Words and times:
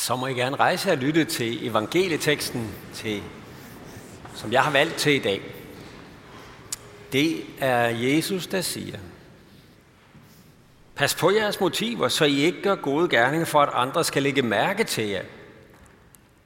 Så 0.00 0.16
må 0.16 0.26
I 0.26 0.32
gerne 0.32 0.56
rejse 0.56 0.90
og 0.92 0.96
lytte 0.96 1.24
til 1.24 1.66
evangelieteksten, 1.66 2.74
til, 2.94 3.22
som 4.34 4.52
jeg 4.52 4.62
har 4.62 4.70
valgt 4.70 4.94
til 4.94 5.12
i 5.12 5.18
dag. 5.18 5.42
Det 7.12 7.44
er 7.58 7.88
Jesus, 7.88 8.46
der 8.46 8.60
siger, 8.60 8.98
Pas 10.94 11.14
på 11.14 11.30
jeres 11.30 11.60
motiver, 11.60 12.08
så 12.08 12.24
I 12.24 12.40
ikke 12.40 12.62
gør 12.62 12.74
gode 12.74 13.08
gerninger 13.08 13.46
for, 13.46 13.60
at 13.60 13.68
andre 13.72 14.04
skal 14.04 14.22
lægge 14.22 14.42
mærke 14.42 14.84
til 14.84 15.08
jer. 15.08 15.22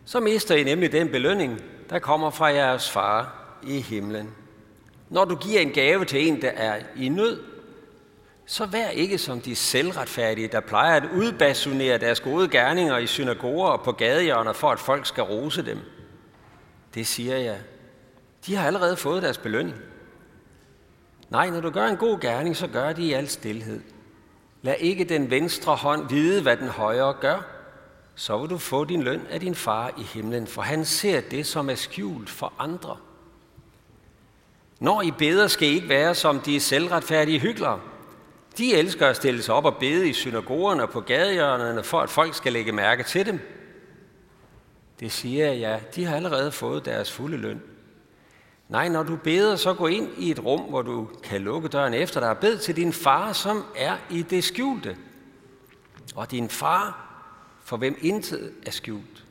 Så 0.04 0.20
mister 0.20 0.54
I 0.54 0.64
nemlig 0.64 0.92
den 0.92 1.08
belønning, 1.08 1.62
der 1.90 1.98
kommer 1.98 2.30
fra 2.30 2.46
jeres 2.46 2.90
far 2.90 3.34
i 3.62 3.80
himlen. 3.80 4.30
Når 5.10 5.24
du 5.24 5.36
giver 5.36 5.60
en 5.60 5.70
gave 5.70 6.04
til 6.04 6.28
en, 6.28 6.42
der 6.42 6.50
er 6.50 6.80
i 6.96 7.08
nød, 7.08 7.53
så 8.46 8.66
vær 8.66 8.88
ikke 8.88 9.18
som 9.18 9.40
de 9.40 9.56
selvretfærdige, 9.56 10.48
der 10.48 10.60
plejer 10.60 10.96
at 10.96 11.08
udbasunere 11.14 11.98
deres 11.98 12.20
gode 12.20 12.48
gerninger 12.48 12.98
i 12.98 13.06
synagoger 13.06 13.68
og 13.68 13.84
på 13.84 13.92
gadehjørner, 13.92 14.52
for 14.52 14.70
at 14.70 14.78
folk 14.78 15.06
skal 15.06 15.22
rose 15.22 15.66
dem. 15.66 15.78
Det 16.94 17.06
siger 17.06 17.36
jeg. 17.36 17.58
De 18.46 18.56
har 18.56 18.66
allerede 18.66 18.96
fået 18.96 19.22
deres 19.22 19.38
belønning. 19.38 19.76
Nej, 21.30 21.50
når 21.50 21.60
du 21.60 21.70
gør 21.70 21.86
en 21.86 21.96
god 21.96 22.20
gerning, 22.20 22.56
så 22.56 22.66
gør 22.66 22.92
det 22.92 23.02
i 23.02 23.12
al 23.12 23.28
stillhed. 23.28 23.80
Lad 24.62 24.74
ikke 24.78 25.04
den 25.04 25.30
venstre 25.30 25.76
hånd 25.76 26.08
vide, 26.08 26.42
hvad 26.42 26.56
den 26.56 26.68
højre 26.68 27.14
gør. 27.20 27.46
Så 28.14 28.38
vil 28.38 28.50
du 28.50 28.58
få 28.58 28.84
din 28.84 29.02
løn 29.02 29.26
af 29.30 29.40
din 29.40 29.54
far 29.54 29.90
i 29.98 30.02
himlen, 30.02 30.46
for 30.46 30.62
han 30.62 30.84
ser 30.84 31.20
det, 31.20 31.46
som 31.46 31.70
er 31.70 31.74
skjult 31.74 32.30
for 32.30 32.52
andre. 32.58 32.96
Når 34.80 35.02
I 35.02 35.10
beder, 35.10 35.46
skal 35.46 35.68
I 35.68 35.74
ikke 35.74 35.88
være 35.88 36.14
som 36.14 36.40
de 36.40 36.60
selvretfærdige 36.60 37.38
hyklere. 37.38 37.80
De 38.58 38.74
elsker 38.74 39.06
at 39.06 39.16
stille 39.16 39.42
sig 39.42 39.54
op 39.54 39.64
og 39.64 39.76
bede 39.76 40.08
i 40.08 40.12
synagogerne 40.12 40.82
og 40.82 40.90
på 40.90 41.00
gadehjørnerne, 41.00 41.84
for 41.84 42.00
at 42.00 42.10
folk 42.10 42.34
skal 42.34 42.52
lægge 42.52 42.72
mærke 42.72 43.02
til 43.02 43.26
dem. 43.26 43.40
Det 45.00 45.12
siger 45.12 45.46
jeg, 45.46 45.58
ja, 45.58 45.78
de 45.94 46.04
har 46.04 46.16
allerede 46.16 46.52
fået 46.52 46.84
deres 46.84 47.12
fulde 47.12 47.36
løn. 47.36 47.62
Nej, 48.68 48.88
når 48.88 49.02
du 49.02 49.16
beder, 49.16 49.56
så 49.56 49.74
gå 49.74 49.86
ind 49.86 50.08
i 50.18 50.30
et 50.30 50.44
rum, 50.44 50.60
hvor 50.60 50.82
du 50.82 51.08
kan 51.22 51.40
lukke 51.40 51.68
døren 51.68 51.94
efter 51.94 52.20
dig 52.20 52.30
og 52.30 52.38
bed 52.38 52.58
til 52.58 52.76
din 52.76 52.92
far, 52.92 53.32
som 53.32 53.64
er 53.76 53.96
i 54.10 54.22
det 54.22 54.44
skjulte. 54.44 54.96
Og 56.14 56.30
din 56.30 56.48
far, 56.48 57.10
for 57.64 57.76
hvem 57.76 57.98
intet 58.00 58.52
er 58.66 58.70
skjult, 58.70 59.24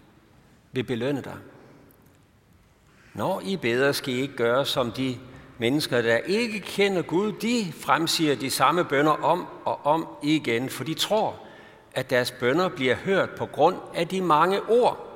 vil 0.71 0.83
belønne 0.83 1.21
dig. 1.21 1.37
Når 3.13 3.41
I 3.45 3.57
beder, 3.57 3.91
skal 3.91 4.13
I 4.13 4.21
ikke 4.21 4.35
gøre 4.35 4.65
som 4.65 4.91
de 4.91 5.17
mennesker, 5.57 6.01
der 6.01 6.17
ikke 6.17 6.59
kender 6.59 7.01
Gud, 7.01 7.31
de 7.31 7.73
fremsiger 7.79 8.35
de 8.35 8.49
samme 8.49 8.85
bønder 8.85 9.11
om 9.11 9.47
og 9.65 9.85
om 9.85 10.07
igen, 10.23 10.69
for 10.69 10.83
de 10.83 10.93
tror, 10.93 11.39
at 11.93 12.09
deres 12.09 12.31
bønder 12.31 12.69
bliver 12.69 12.95
hørt 12.95 13.29
på 13.29 13.45
grund 13.45 13.75
af 13.93 14.07
de 14.07 14.21
mange 14.21 14.61
ord. 14.61 15.09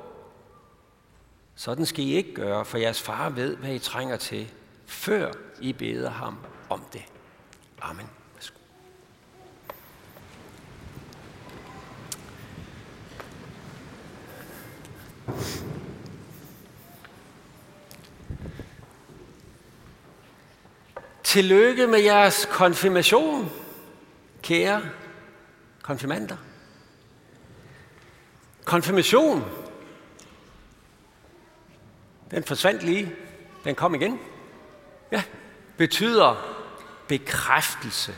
Sådan 1.55 1.85
skal 1.85 2.03
I 2.03 2.15
ikke 2.15 2.33
gøre, 2.33 2.65
for 2.65 2.77
jeres 2.77 3.01
far 3.01 3.29
ved, 3.29 3.55
hvad 3.55 3.73
I 3.73 3.79
trænger 3.79 4.17
til, 4.17 4.51
før 4.85 5.31
I 5.61 5.73
beder 5.73 6.09
ham 6.09 6.37
om 6.69 6.81
det. 6.93 7.03
Amen. 7.81 8.09
Tillykke 21.37 21.87
med 21.87 21.99
jeres 21.99 22.47
konfirmation, 22.51 23.51
kære 24.41 24.81
konfirmander. 25.81 26.37
Konfirmation, 28.65 29.43
den 32.31 32.43
forsvandt 32.43 32.83
lige, 32.83 33.15
den 33.63 33.75
kom 33.75 33.95
igen. 33.95 34.19
Ja, 35.11 35.23
betyder 35.77 36.57
bekræftelse. 37.07 38.15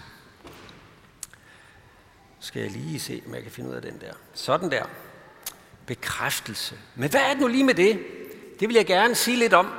Skal 2.40 2.62
jeg 2.62 2.72
lige 2.72 3.00
se, 3.00 3.24
om 3.28 3.34
jeg 3.34 3.44
kan 3.44 3.52
finde 3.52 3.70
ud 3.70 3.76
af 3.76 3.82
den 3.82 4.02
der. 4.02 4.14
Sådan 4.34 4.72
der. 4.72 4.86
Bekræftelse. 5.86 6.76
Men 6.96 7.10
hvad 7.10 7.22
er 7.22 7.30
det 7.30 7.42
nu 7.42 7.48
lige 7.48 7.64
med 7.64 7.74
det? 7.74 8.00
Det 8.60 8.68
vil 8.68 8.76
jeg 8.76 8.86
gerne 8.86 9.16
sige 9.16 9.38
lidt 9.38 9.54
om. 9.54 9.74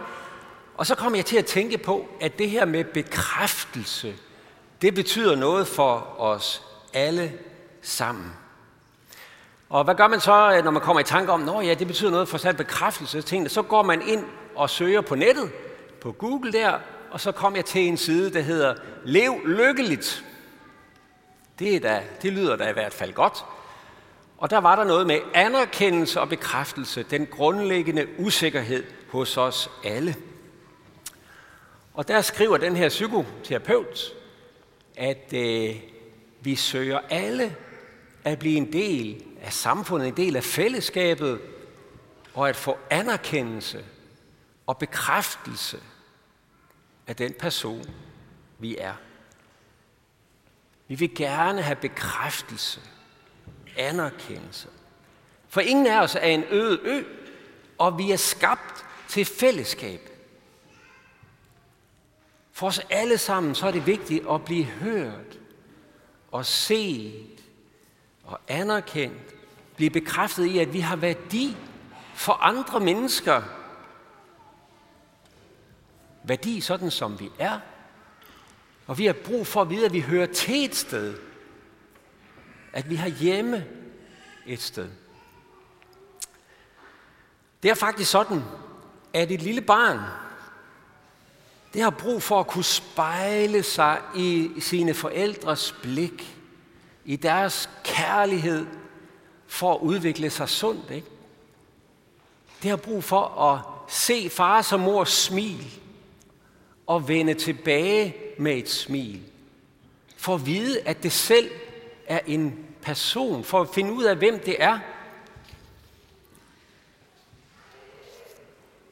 Og 0.74 0.86
så 0.86 0.94
kom 0.94 1.14
jeg 1.14 1.26
til 1.26 1.36
at 1.36 1.46
tænke 1.46 1.78
på, 1.78 2.08
at 2.20 2.38
det 2.38 2.50
her 2.50 2.64
med 2.64 2.84
bekræftelse, 2.84 4.14
det 4.82 4.94
betyder 4.94 5.36
noget 5.36 5.66
for 5.66 6.20
os 6.20 6.62
alle 6.92 7.32
sammen. 7.82 8.32
Og 9.68 9.84
hvad 9.84 9.94
gør 9.94 10.08
man 10.08 10.20
så, 10.20 10.54
øh, 10.56 10.64
når 10.64 10.70
man 10.70 10.82
kommer 10.82 11.00
i 11.00 11.04
tanke 11.04 11.32
om, 11.32 11.48
at 11.48 11.66
ja, 11.66 11.74
det 11.74 11.86
betyder 11.86 12.10
noget 12.10 12.28
for 12.28 12.38
sådan 12.38 12.56
bekræftelse 12.56 13.22
tingene, 13.22 13.48
så 13.48 13.62
går 13.62 13.82
man 13.82 14.02
ind 14.08 14.24
og 14.56 14.70
søger 14.70 15.00
på 15.00 15.14
nettet, 15.14 15.50
på 16.00 16.12
Google 16.12 16.52
der, 16.52 16.78
og 17.10 17.20
så 17.20 17.32
kom 17.32 17.56
jeg 17.56 17.64
til 17.64 17.80
en 17.80 17.96
side, 17.96 18.32
der 18.32 18.40
hedder 18.40 18.74
Lev 19.04 19.34
lykkeligt. 19.44 20.24
Det, 21.58 21.76
er 21.76 21.80
da, 21.80 22.02
det 22.22 22.32
lyder 22.32 22.56
da 22.56 22.68
i 22.68 22.72
hvert 22.72 22.94
fald 22.94 23.12
godt. 23.12 23.44
Og 24.38 24.50
der 24.50 24.58
var 24.58 24.76
der 24.76 24.84
noget 24.84 25.06
med 25.06 25.18
anerkendelse 25.34 26.20
og 26.20 26.28
bekræftelse, 26.28 27.02
den 27.02 27.26
grundlæggende 27.26 28.06
usikkerhed 28.18 28.84
hos 29.08 29.36
os 29.36 29.70
alle. 29.84 30.16
Og 32.00 32.08
der 32.08 32.20
skriver 32.20 32.56
den 32.56 32.76
her 32.76 32.88
psykoterapeut, 32.88 34.14
at 34.96 35.32
øh, 35.34 35.76
vi 36.40 36.56
søger 36.56 36.98
alle 37.10 37.56
at 38.24 38.38
blive 38.38 38.56
en 38.56 38.72
del 38.72 39.24
af 39.42 39.52
samfundet, 39.52 40.08
en 40.08 40.16
del 40.16 40.36
af 40.36 40.44
fællesskabet, 40.44 41.40
og 42.34 42.48
at 42.48 42.56
få 42.56 42.78
anerkendelse 42.90 43.84
og 44.66 44.78
bekræftelse 44.78 45.78
af 47.06 47.16
den 47.16 47.32
person, 47.32 47.84
vi 48.58 48.76
er. 48.76 48.94
Vi 50.88 50.94
vil 50.94 51.14
gerne 51.14 51.62
have 51.62 51.76
bekræftelse, 51.76 52.80
anerkendelse. 53.76 54.68
For 55.48 55.60
ingen 55.60 55.86
af 55.86 56.02
os 56.02 56.14
er 56.14 56.20
en 56.20 56.44
øde 56.50 56.80
ø, 56.82 57.02
og 57.78 57.98
vi 57.98 58.10
er 58.10 58.16
skabt 58.16 58.84
til 59.08 59.24
fællesskab. 59.24 60.09
For 62.60 62.66
os 62.66 62.80
alle 62.90 63.18
sammen, 63.18 63.54
så 63.54 63.66
er 63.66 63.70
det 63.70 63.86
vigtigt 63.86 64.26
at 64.30 64.44
blive 64.44 64.64
hørt 64.64 65.38
og 66.30 66.46
set 66.46 67.44
og 68.24 68.40
anerkendt. 68.48 69.34
Blive 69.76 69.90
bekræftet 69.90 70.44
i, 70.44 70.58
at 70.58 70.72
vi 70.72 70.80
har 70.80 70.96
værdi 70.96 71.56
for 72.14 72.32
andre 72.32 72.80
mennesker. 72.80 73.42
Værdi 76.22 76.60
sådan 76.60 76.90
som 76.90 77.20
vi 77.20 77.30
er. 77.38 77.58
Og 78.86 78.98
vi 78.98 79.06
har 79.06 79.12
brug 79.24 79.46
for 79.46 79.62
at 79.62 79.70
vide, 79.70 79.86
at 79.86 79.92
vi 79.92 80.00
hører 80.00 80.26
til 80.26 80.64
et 80.64 80.76
sted. 80.76 81.18
At 82.72 82.90
vi 82.90 82.94
har 82.94 83.08
hjemme 83.08 83.66
et 84.46 84.62
sted. 84.62 84.90
Det 87.62 87.70
er 87.70 87.74
faktisk 87.74 88.10
sådan, 88.10 88.42
at 89.14 89.30
et 89.30 89.42
lille 89.42 89.60
barn, 89.60 90.00
det 91.74 91.82
har 91.82 91.90
brug 91.90 92.22
for 92.22 92.40
at 92.40 92.46
kunne 92.46 92.64
spejle 92.64 93.62
sig 93.62 94.00
i 94.16 94.50
sine 94.60 94.94
forældres 94.94 95.74
blik, 95.82 96.36
i 97.04 97.16
deres 97.16 97.70
kærlighed, 97.84 98.66
for 99.46 99.74
at 99.74 99.80
udvikle 99.80 100.30
sig 100.30 100.48
sundt. 100.48 100.90
Ikke? 100.90 101.06
Det 102.62 102.70
har 102.70 102.76
brug 102.76 103.04
for 103.04 103.40
at 103.40 103.60
se 103.92 104.30
far 104.30 104.68
og 104.72 104.80
mor 104.80 105.04
smil, 105.04 105.80
og 106.86 107.08
vende 107.08 107.34
tilbage 107.34 108.16
med 108.38 108.56
et 108.56 108.70
smil. 108.70 109.20
For 110.16 110.34
at 110.34 110.46
vide, 110.46 110.80
at 110.80 111.02
det 111.02 111.12
selv 111.12 111.50
er 112.06 112.20
en 112.26 112.66
person, 112.82 113.44
for 113.44 113.60
at 113.60 113.68
finde 113.68 113.92
ud 113.92 114.04
af, 114.04 114.16
hvem 114.16 114.38
det 114.38 114.56
er. 114.58 114.78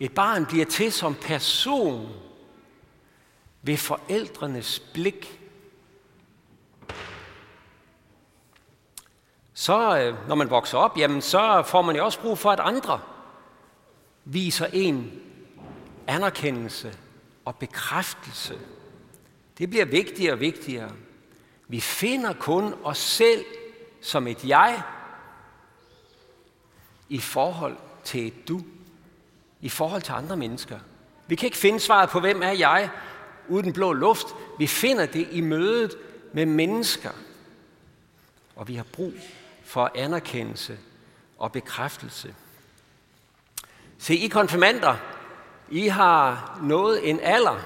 Et 0.00 0.14
barn 0.14 0.46
bliver 0.46 0.64
til 0.64 0.92
som 0.92 1.14
person, 1.14 2.08
ved 3.62 3.76
forældrenes 3.76 4.80
blik. 4.80 5.40
Så 9.54 9.98
øh, 9.98 10.28
når 10.28 10.34
man 10.34 10.50
vokser 10.50 10.78
op, 10.78 10.98
jamen, 10.98 11.22
så 11.22 11.62
får 11.66 11.82
man 11.82 11.96
jo 11.96 12.04
også 12.04 12.20
brug 12.20 12.38
for, 12.38 12.50
at 12.50 12.60
andre 12.60 13.00
viser 14.24 14.66
en 14.72 15.22
anerkendelse 16.06 16.98
og 17.44 17.56
bekræftelse. 17.56 18.58
Det 19.58 19.70
bliver 19.70 19.84
vigtigere 19.84 20.32
og 20.32 20.40
vigtigere. 20.40 20.92
Vi 21.68 21.80
finder 21.80 22.32
kun 22.32 22.74
os 22.84 22.98
selv 22.98 23.44
som 24.00 24.26
et 24.26 24.44
jeg 24.44 24.82
i 27.08 27.18
forhold 27.18 27.76
til 28.04 28.26
et 28.26 28.48
du, 28.48 28.60
i 29.60 29.68
forhold 29.68 30.02
til 30.02 30.12
andre 30.12 30.36
mennesker. 30.36 30.78
Vi 31.26 31.34
kan 31.34 31.46
ikke 31.46 31.56
finde 31.56 31.80
svaret 31.80 32.10
på, 32.10 32.20
hvem 32.20 32.42
er 32.42 32.50
jeg, 32.52 32.90
uden 33.48 33.72
blå 33.72 33.92
luft. 33.92 34.26
Vi 34.58 34.66
finder 34.66 35.06
det 35.06 35.28
i 35.30 35.40
mødet 35.40 35.96
med 36.32 36.46
mennesker. 36.46 37.10
Og 38.56 38.68
vi 38.68 38.74
har 38.74 38.84
brug 38.92 39.12
for 39.64 39.90
anerkendelse 39.94 40.78
og 41.38 41.52
bekræftelse. 41.52 42.34
Se, 43.98 44.14
I 44.14 44.28
konfirmander, 44.28 44.96
I 45.70 45.88
har 45.88 46.58
nået 46.62 47.10
en 47.10 47.20
alder, 47.20 47.60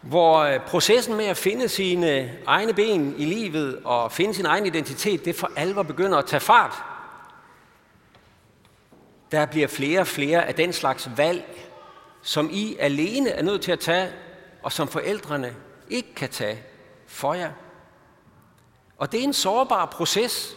hvor 0.00 0.38
øh, 0.38 0.60
processen 0.60 1.16
med 1.16 1.24
at 1.24 1.36
finde 1.36 1.68
sine 1.68 2.38
egne 2.46 2.74
ben 2.74 3.14
i 3.18 3.24
livet 3.24 3.80
og 3.84 4.12
finde 4.12 4.34
sin 4.34 4.46
egen 4.46 4.66
identitet, 4.66 5.24
det 5.24 5.36
for 5.36 5.50
alvor 5.56 5.82
begynder 5.82 6.18
at 6.18 6.26
tage 6.26 6.40
fart. 6.40 6.82
Der 9.32 9.46
bliver 9.46 9.68
flere 9.68 10.00
og 10.00 10.06
flere 10.06 10.46
af 10.46 10.54
den 10.54 10.72
slags 10.72 11.10
valg, 11.16 11.71
som 12.22 12.50
I 12.52 12.76
alene 12.78 13.30
er 13.30 13.42
nødt 13.42 13.62
til 13.62 13.72
at 13.72 13.80
tage, 13.80 14.12
og 14.62 14.72
som 14.72 14.88
forældrene 14.88 15.56
ikke 15.88 16.14
kan 16.14 16.28
tage 16.28 16.62
for 17.06 17.34
jer. 17.34 17.52
Og 18.98 19.12
det 19.12 19.20
er 19.20 19.24
en 19.24 19.32
sårbar 19.32 19.86
proces. 19.86 20.56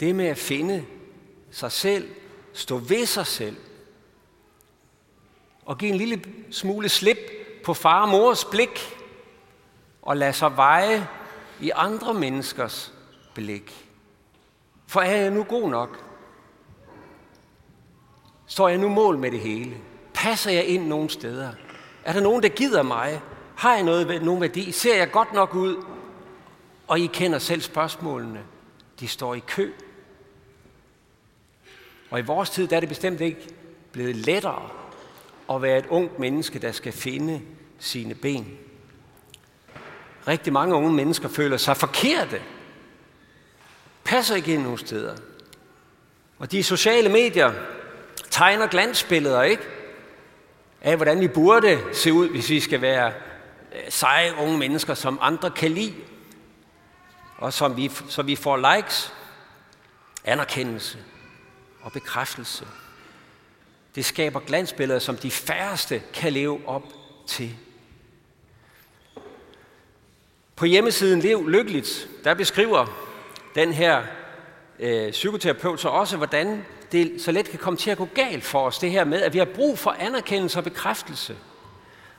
Det 0.00 0.14
med 0.14 0.26
at 0.26 0.38
finde 0.38 0.86
sig 1.50 1.72
selv, 1.72 2.10
stå 2.52 2.78
ved 2.78 3.06
sig 3.06 3.26
selv, 3.26 3.56
og 5.64 5.78
give 5.78 5.90
en 5.90 5.98
lille 5.98 6.24
smule 6.50 6.88
slip 6.88 7.18
på 7.64 7.74
far 7.74 8.02
og 8.02 8.08
mors 8.08 8.44
blik, 8.44 8.96
og 10.02 10.16
lade 10.16 10.32
sig 10.32 10.56
veje 10.56 11.08
i 11.60 11.70
andre 11.74 12.14
menneskers 12.14 12.92
blik. 13.34 13.86
For 14.86 15.00
er 15.00 15.16
jeg 15.16 15.30
nu 15.30 15.44
god 15.44 15.70
nok? 15.70 16.04
Står 18.46 18.68
jeg 18.68 18.78
nu 18.78 18.88
mål 18.88 19.18
med 19.18 19.30
det 19.30 19.40
hele? 19.40 19.76
Passer 20.14 20.50
jeg 20.50 20.64
ind 20.64 20.86
nogle 20.86 21.10
steder? 21.10 21.52
Er 22.04 22.12
der 22.12 22.20
nogen, 22.20 22.42
der 22.42 22.48
gider 22.48 22.82
mig? 22.82 23.20
Har 23.56 23.74
jeg 23.74 23.82
noget, 23.82 24.22
nogen 24.22 24.40
værdi? 24.40 24.72
Ser 24.72 24.96
jeg 24.96 25.10
godt 25.10 25.32
nok 25.32 25.54
ud? 25.54 25.84
Og 26.86 27.00
I 27.00 27.06
kender 27.06 27.38
selv 27.38 27.60
spørgsmålene. 27.60 28.40
De 29.00 29.08
står 29.08 29.34
i 29.34 29.42
kø. 29.46 29.72
Og 32.10 32.18
i 32.18 32.22
vores 32.22 32.50
tid 32.50 32.68
der 32.68 32.76
er 32.76 32.80
det 32.80 32.88
bestemt 32.88 33.20
ikke 33.20 33.54
blevet 33.92 34.16
lettere 34.16 34.70
at 35.50 35.62
være 35.62 35.78
et 35.78 35.86
ungt 35.86 36.18
menneske, 36.18 36.58
der 36.58 36.72
skal 36.72 36.92
finde 36.92 37.42
sine 37.78 38.14
ben. 38.14 38.58
Rigtig 40.28 40.52
mange 40.52 40.74
unge 40.74 40.92
mennesker 40.92 41.28
føler 41.28 41.56
sig 41.56 41.76
forkerte. 41.76 42.42
Passer 44.04 44.34
ikke 44.36 44.54
ind 44.54 44.62
nogen 44.62 44.78
steder. 44.78 45.16
Og 46.38 46.52
de 46.52 46.62
sociale 46.62 47.08
medier 47.08 47.52
tegner 48.34 48.66
glansbilleder, 48.66 49.42
ikke? 49.42 49.62
Af 50.80 50.96
hvordan 50.96 51.20
vi 51.20 51.28
burde 51.28 51.80
se 51.92 52.12
ud, 52.12 52.28
hvis 52.28 52.50
vi 52.50 52.60
skal 52.60 52.80
være 52.80 53.12
øh, 53.72 53.80
seje 53.88 54.34
unge 54.38 54.58
mennesker, 54.58 54.94
som 54.94 55.18
andre 55.22 55.50
kan 55.50 55.70
lide. 55.70 55.94
Og 57.38 57.52
som 57.52 57.76
vi, 57.76 57.90
så 58.08 58.22
vi 58.22 58.36
får 58.36 58.74
likes, 58.76 59.14
anerkendelse 60.24 60.98
og 61.82 61.92
bekræftelse. 61.92 62.66
Det 63.94 64.04
skaber 64.04 64.40
glansbilleder, 64.40 65.00
som 65.00 65.16
de 65.16 65.30
færreste 65.30 66.02
kan 66.14 66.32
leve 66.32 66.60
op 66.66 66.84
til. 67.26 67.56
På 70.56 70.64
hjemmesiden 70.64 71.20
Lev 71.20 71.48
Lykkeligt, 71.48 72.08
der 72.24 72.34
beskriver 72.34 72.86
den 73.54 73.72
her 73.72 74.02
øh, 74.78 75.10
psykoterapeut 75.10 75.80
så 75.80 75.88
også, 75.88 76.16
hvordan 76.16 76.64
det 76.92 77.22
så 77.22 77.32
let 77.32 77.50
kan 77.50 77.58
komme 77.58 77.76
til 77.76 77.90
at 77.90 77.98
gå 77.98 78.08
galt 78.14 78.44
for 78.44 78.66
os, 78.66 78.78
det 78.78 78.90
her 78.90 79.04
med, 79.04 79.22
at 79.22 79.32
vi 79.32 79.38
har 79.38 79.48
brug 79.54 79.78
for 79.78 79.90
anerkendelse 79.90 80.58
og 80.58 80.64
bekræftelse. 80.64 81.36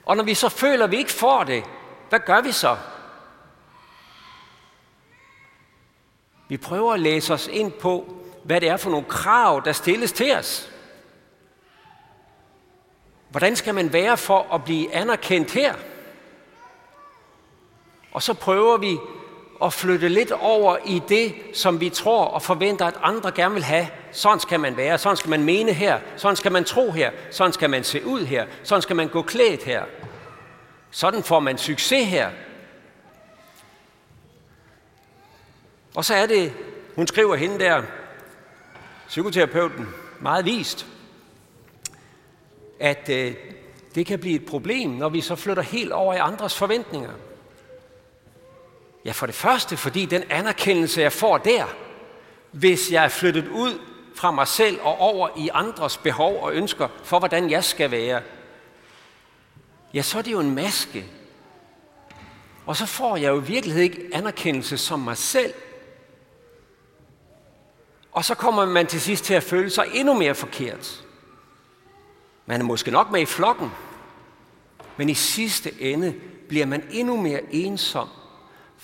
Og 0.06 0.17
når 0.17 0.23
vi 0.23 0.33
så 0.33 0.50
føler, 0.50 0.85
at 0.85 0.91
vi 0.91 0.97
ikke 0.97 1.12
får 1.12 1.44
det, 1.44 1.63
hvad 2.09 2.19
gør 2.19 2.41
vi 2.41 2.51
så? 2.51 2.77
Vi 6.47 6.57
prøver 6.57 6.94
at 6.94 7.00
læse 7.00 7.33
os 7.33 7.47
ind 7.47 7.71
på, 7.71 8.15
hvad 8.44 8.62
det 8.62 8.69
er 8.69 8.77
for 8.77 8.89
nogle 8.89 9.06
krav, 9.06 9.62
der 9.65 9.71
stilles 9.71 10.12
til 10.12 10.35
os. 10.35 10.71
Hvordan 13.29 13.56
skal 13.56 13.75
man 13.75 13.94
være 13.94 14.17
for 14.17 14.53
at 14.53 14.63
blive 14.63 14.94
anerkendt 14.94 15.51
her? 15.51 15.75
Og 18.12 18.23
så 18.23 18.33
prøver 18.33 18.77
vi 18.77 18.97
at 19.63 19.74
flytte 19.74 20.10
lidt 20.10 20.31
over 20.31 20.78
i 20.86 21.02
det, 21.10 21.36
som 21.54 21.80
vi 21.80 21.90
tror 21.90 22.25
og 22.25 22.42
forventer, 22.42 22.86
at 22.86 22.98
andre 23.02 23.31
gerne 23.31 23.54
vil 23.54 23.63
have. 23.63 23.88
Sådan 24.12 24.40
skal 24.40 24.60
man 24.60 24.78
være, 24.78 24.98
sådan 24.98 25.18
skal 25.18 25.30
man 25.30 25.44
mene 25.44 25.74
her, 25.74 26.00
sådan 26.16 26.36
skal 26.36 26.52
man 26.52 26.63
tro 26.63 26.92
her, 26.92 27.12
sådan 27.31 27.54
skal 27.54 27.69
man 27.69 27.84
se 27.84 28.06
ud 28.06 28.25
her, 28.25 28.46
sådan 28.63 28.81
skal 28.81 28.96
man 28.96 29.07
gå 29.07 29.22
klædt 29.22 29.63
her. 29.63 29.84
Sådan 30.92 31.24
får 31.24 31.40
man 31.40 31.57
succes 31.57 32.07
her. 32.07 32.30
Og 35.96 36.06
så 36.06 36.13
er 36.13 36.25
det, 36.25 36.54
hun 36.96 37.08
skriver 37.08 37.36
hende 37.36 37.60
der, 37.60 37.81
psykoterapeuten, 39.08 39.88
meget 40.19 40.46
vist, 40.46 40.86
at 42.80 43.10
øh, 43.10 43.36
det 43.96 44.06
kan 44.06 44.19
blive 44.19 44.36
et 44.36 44.46
problem, 44.46 44.90
når 44.90 45.10
vi 45.10 45.22
så 45.22 45.36
flytter 45.36 45.63
helt 45.63 45.92
over 45.92 46.13
i 46.13 46.18
andres 46.18 46.58
forventninger. 46.58 47.12
Ja, 49.06 49.12
for 49.12 49.25
det 49.25 49.36
første, 49.36 49.78
fordi 49.78 50.06
den 50.06 50.24
anerkendelse, 50.30 51.02
jeg 51.02 51.13
får 51.13 51.38
der, 51.38 51.66
hvis 52.52 52.92
jeg 52.92 53.04
er 53.04 53.10
flyttet 53.10 53.48
ud 53.48 53.80
fra 54.16 54.31
mig 54.31 54.48
selv 54.48 54.80
og 54.81 55.00
over 55.00 55.30
i 55.38 55.50
andres 55.54 55.98
behov 55.98 56.44
og 56.44 56.54
ønsker 56.54 56.88
for, 57.04 57.19
hvordan 57.19 57.50
jeg 57.50 57.63
skal 57.63 57.92
være, 57.92 58.22
ja, 59.94 60.02
så 60.02 60.18
er 60.18 60.22
det 60.22 60.31
jo 60.31 60.40
en 60.40 60.56
maske. 60.56 61.06
Og 62.66 62.75
så 62.75 62.86
får 62.86 63.18
jeg 63.18 63.30
jo 63.30 63.42
i 63.42 63.44
virkeligheden 63.44 63.92
ikke 63.92 64.10
anerkendelse 64.13 64.78
som 64.78 65.00
mig 65.00 65.18
selv. 65.18 65.54
Og 68.12 68.25
så 68.25 68.36
kommer 68.36 68.66
man 68.66 68.88
til 68.88 69.01
sidst 69.01 69.25
til 69.25 69.34
at 69.34 69.44
føle 69.44 69.69
sig 69.69 69.86
endnu 69.94 70.13
mere 70.13 70.36
forkert. 70.36 71.06
Man 72.46 72.62
er 72.62 72.66
måske 72.66 72.92
nok 72.92 73.12
med 73.12 73.22
i 73.22 73.25
flokken, 73.25 73.72
men 74.98 75.10
i 75.10 75.13
sidste 75.13 75.81
ende 75.81 76.16
bliver 76.48 76.66
man 76.66 76.88
endnu 76.92 77.22
mere 77.22 77.42
ensom 77.54 78.10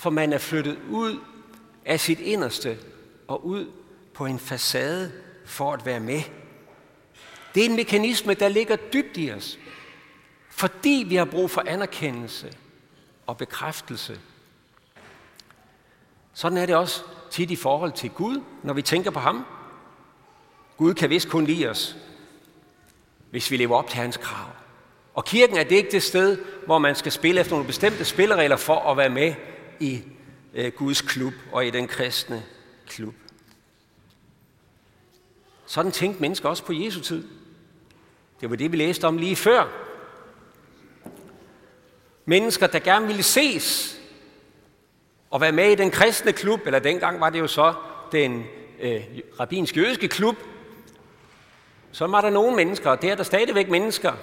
for 0.02 0.10
man 0.10 0.34
er 0.34 0.38
flyttet 0.38 0.80
ud 0.90 1.20
af 1.86 2.00
sit 2.00 2.20
inderste 2.20 2.78
og 3.28 3.46
ud 3.46 3.72
på 4.14 4.26
en 4.26 4.40
facade 4.40 5.12
for 5.46 5.74
at 5.74 5.86
være 5.86 6.00
med. 6.00 6.22
Det 7.56 7.66
er 7.66 7.70
en 7.70 7.76
mekanisme, 7.76 8.34
der 8.34 8.48
ligger 8.48 8.76
dybt 8.76 9.18
i 9.18 9.32
os, 9.32 9.60
fordi 10.50 11.06
vi 11.08 11.16
har 11.16 11.26
brug 11.26 11.52
for 11.52 11.64
anerkendelse 11.68 12.54
og 13.28 13.38
bekræftelse. 13.38 14.20
Sådan 16.34 16.58
er 16.58 16.66
det 16.66 16.76
også 16.76 17.04
tit 17.32 17.52
i 17.52 17.56
forhold 17.56 17.92
til 17.92 18.10
Gud, 18.10 18.42
når 18.64 18.74
vi 18.74 18.82
tænker 18.82 19.12
på 19.12 19.20
ham. 19.20 19.46
Gud 20.78 20.94
kan 20.94 21.10
vist 21.10 21.30
kun 21.30 21.46
lide 21.46 21.70
os, 21.70 21.96
hvis 23.32 23.52
vi 23.52 23.58
lever 23.58 23.78
op 23.78 23.88
til 23.88 23.98
hans 23.98 24.18
krav. 24.18 24.50
Og 25.14 25.26
kirken 25.26 25.58
er 25.58 25.64
det 25.64 25.76
ikke 25.76 25.92
det 25.92 26.04
sted, 26.04 26.38
hvor 26.66 26.78
man 26.78 26.96
skal 26.96 27.12
spille 27.12 27.42
efter 27.42 27.52
nogle 27.54 27.68
bestemte 27.68 28.06
spilleregler 28.06 28.58
for 28.58 28.80
at 28.92 28.98
være 28.98 29.10
med 29.10 29.36
i 29.82 30.04
øh, 30.54 30.72
Guds 30.72 31.02
klub 31.02 31.34
og 31.52 31.66
i 31.66 31.70
den 31.70 31.88
kristne 31.88 32.44
klub. 32.88 33.14
Sådan 35.66 35.92
tænkte 35.92 36.22
mennesker 36.22 36.50
også 36.50 36.64
på 36.64 36.74
Jesu 36.74 37.02
tid. 37.02 37.28
Det 38.42 38.50
var 38.50 38.56
det, 38.56 38.72
vi 38.72 38.78
læste 38.78 39.06
om 39.08 39.18
lige 39.18 39.36
før. 39.36 39.68
Mennesker, 42.26 42.68
der 42.68 42.80
gerne 42.80 43.08
ville 43.08 43.24
ses 43.24 43.98
og 45.30 45.42
være 45.42 45.52
med 45.52 45.72
i 45.72 45.76
den 45.76 45.92
kristne 45.92 46.34
klub, 46.34 46.60
eller 46.66 46.80
dengang 46.80 47.20
var 47.20 47.30
det 47.30 47.40
jo 47.40 47.48
så 47.48 47.74
den 48.12 48.46
øh, 48.80 49.04
rabbinske 49.40 49.80
jødiske 49.80 50.08
klub, 50.08 50.36
så 51.92 52.08
var 52.08 52.22
der 52.22 52.30
nogle 52.30 52.56
mennesker, 52.56 52.90
og 52.90 53.02
det 53.02 53.10
er 53.10 53.16
der 53.16 53.24
stadigvæk 53.24 53.70
mennesker, 53.70 54.14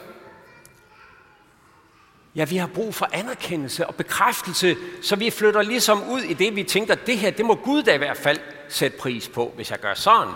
Ja, 2.34 2.44
vi 2.44 2.56
har 2.56 2.66
brug 2.66 2.94
for 2.94 3.08
anerkendelse 3.12 3.86
og 3.86 3.94
bekræftelse, 3.94 4.76
så 5.02 5.16
vi 5.16 5.30
flytter 5.30 5.62
ligesom 5.62 6.10
ud 6.10 6.20
i 6.20 6.34
det, 6.34 6.56
vi 6.56 6.62
tænker, 6.62 6.94
det 6.94 7.18
her, 7.18 7.30
det 7.30 7.44
må 7.44 7.54
Gud 7.54 7.82
da 7.82 7.94
i 7.94 7.98
hvert 7.98 8.16
fald 8.16 8.38
sætte 8.68 8.98
pris 8.98 9.28
på. 9.28 9.52
Hvis 9.56 9.70
jeg 9.70 9.80
gør 9.80 9.94
sådan, 9.94 10.34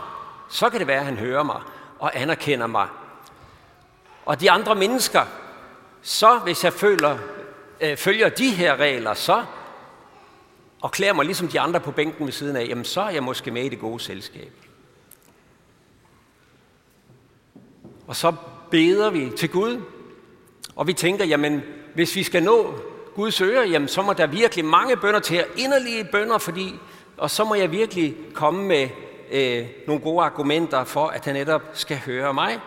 så 0.50 0.70
kan 0.70 0.80
det 0.80 0.86
være, 0.86 0.98
at 0.98 1.04
han 1.04 1.16
hører 1.16 1.42
mig 1.42 1.60
og 1.98 2.20
anerkender 2.20 2.66
mig. 2.66 2.88
Og 4.24 4.40
de 4.40 4.50
andre 4.50 4.74
mennesker, 4.74 5.22
så 6.02 6.38
hvis 6.38 6.64
jeg 6.64 6.72
føler, 6.72 7.18
øh, 7.80 7.96
følger 7.96 8.28
de 8.28 8.50
her 8.50 8.76
regler, 8.76 9.14
så 9.14 9.44
og 10.80 10.90
klæder 10.90 11.12
mig 11.12 11.24
ligesom 11.24 11.48
de 11.48 11.60
andre 11.60 11.80
på 11.80 11.90
bænken 11.90 12.26
ved 12.26 12.32
siden 12.32 12.56
af, 12.56 12.66
jamen 12.68 12.84
så 12.84 13.00
er 13.00 13.10
jeg 13.10 13.22
måske 13.22 13.50
med 13.50 13.64
i 13.64 13.68
det 13.68 13.80
gode 13.80 14.00
selskab. 14.00 14.52
Og 18.06 18.16
så 18.16 18.34
beder 18.70 19.10
vi 19.10 19.30
til 19.36 19.48
Gud, 19.48 19.80
og 20.76 20.86
vi 20.86 20.92
tænker, 20.92 21.24
jamen 21.24 21.62
hvis 21.94 22.16
vi 22.16 22.22
skal 22.22 22.42
nå 22.42 22.74
Guds 23.14 23.40
øre, 23.40 23.68
jamen 23.68 23.88
så 23.88 24.02
må 24.02 24.12
der 24.12 24.26
virkelig 24.26 24.64
mange 24.64 24.96
bønder 24.96 25.20
til, 25.20 25.44
inderlige 25.56 26.04
bønder, 26.04 26.38
fordi, 26.38 26.74
og 27.16 27.30
så 27.30 27.44
må 27.44 27.54
jeg 27.54 27.70
virkelig 27.70 28.16
komme 28.34 28.64
med 28.64 28.88
øh, 29.30 29.68
nogle 29.86 30.02
gode 30.02 30.24
argumenter 30.24 30.84
for, 30.84 31.06
at 31.06 31.24
han 31.24 31.34
netop 31.34 31.62
skal 31.72 31.98
høre 31.98 32.34
mig. 32.34 32.60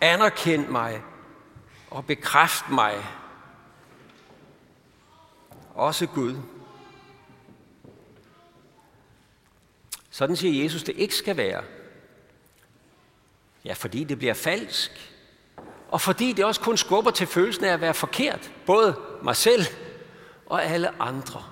Anerkend 0.00 0.68
mig 0.68 1.02
og 1.90 2.06
bekræft 2.06 2.70
mig. 2.70 2.94
Også 5.74 6.06
Gud. 6.06 6.36
Sådan 10.10 10.36
siger 10.36 10.62
Jesus, 10.62 10.82
det 10.82 10.96
ikke 10.96 11.14
skal 11.14 11.36
være. 11.36 11.62
Ja, 13.64 13.72
fordi 13.72 14.04
det 14.04 14.18
bliver 14.18 14.34
falsk. 14.34 15.15
Og 15.88 16.00
fordi 16.00 16.32
det 16.32 16.44
også 16.44 16.60
kun 16.60 16.76
skubber 16.76 17.10
til 17.10 17.26
følelsen 17.26 17.64
af 17.64 17.72
at 17.72 17.80
være 17.80 17.94
forkert. 17.94 18.50
Både 18.66 18.94
mig 19.22 19.36
selv 19.36 19.66
og 20.46 20.64
alle 20.64 21.02
andre. 21.02 21.42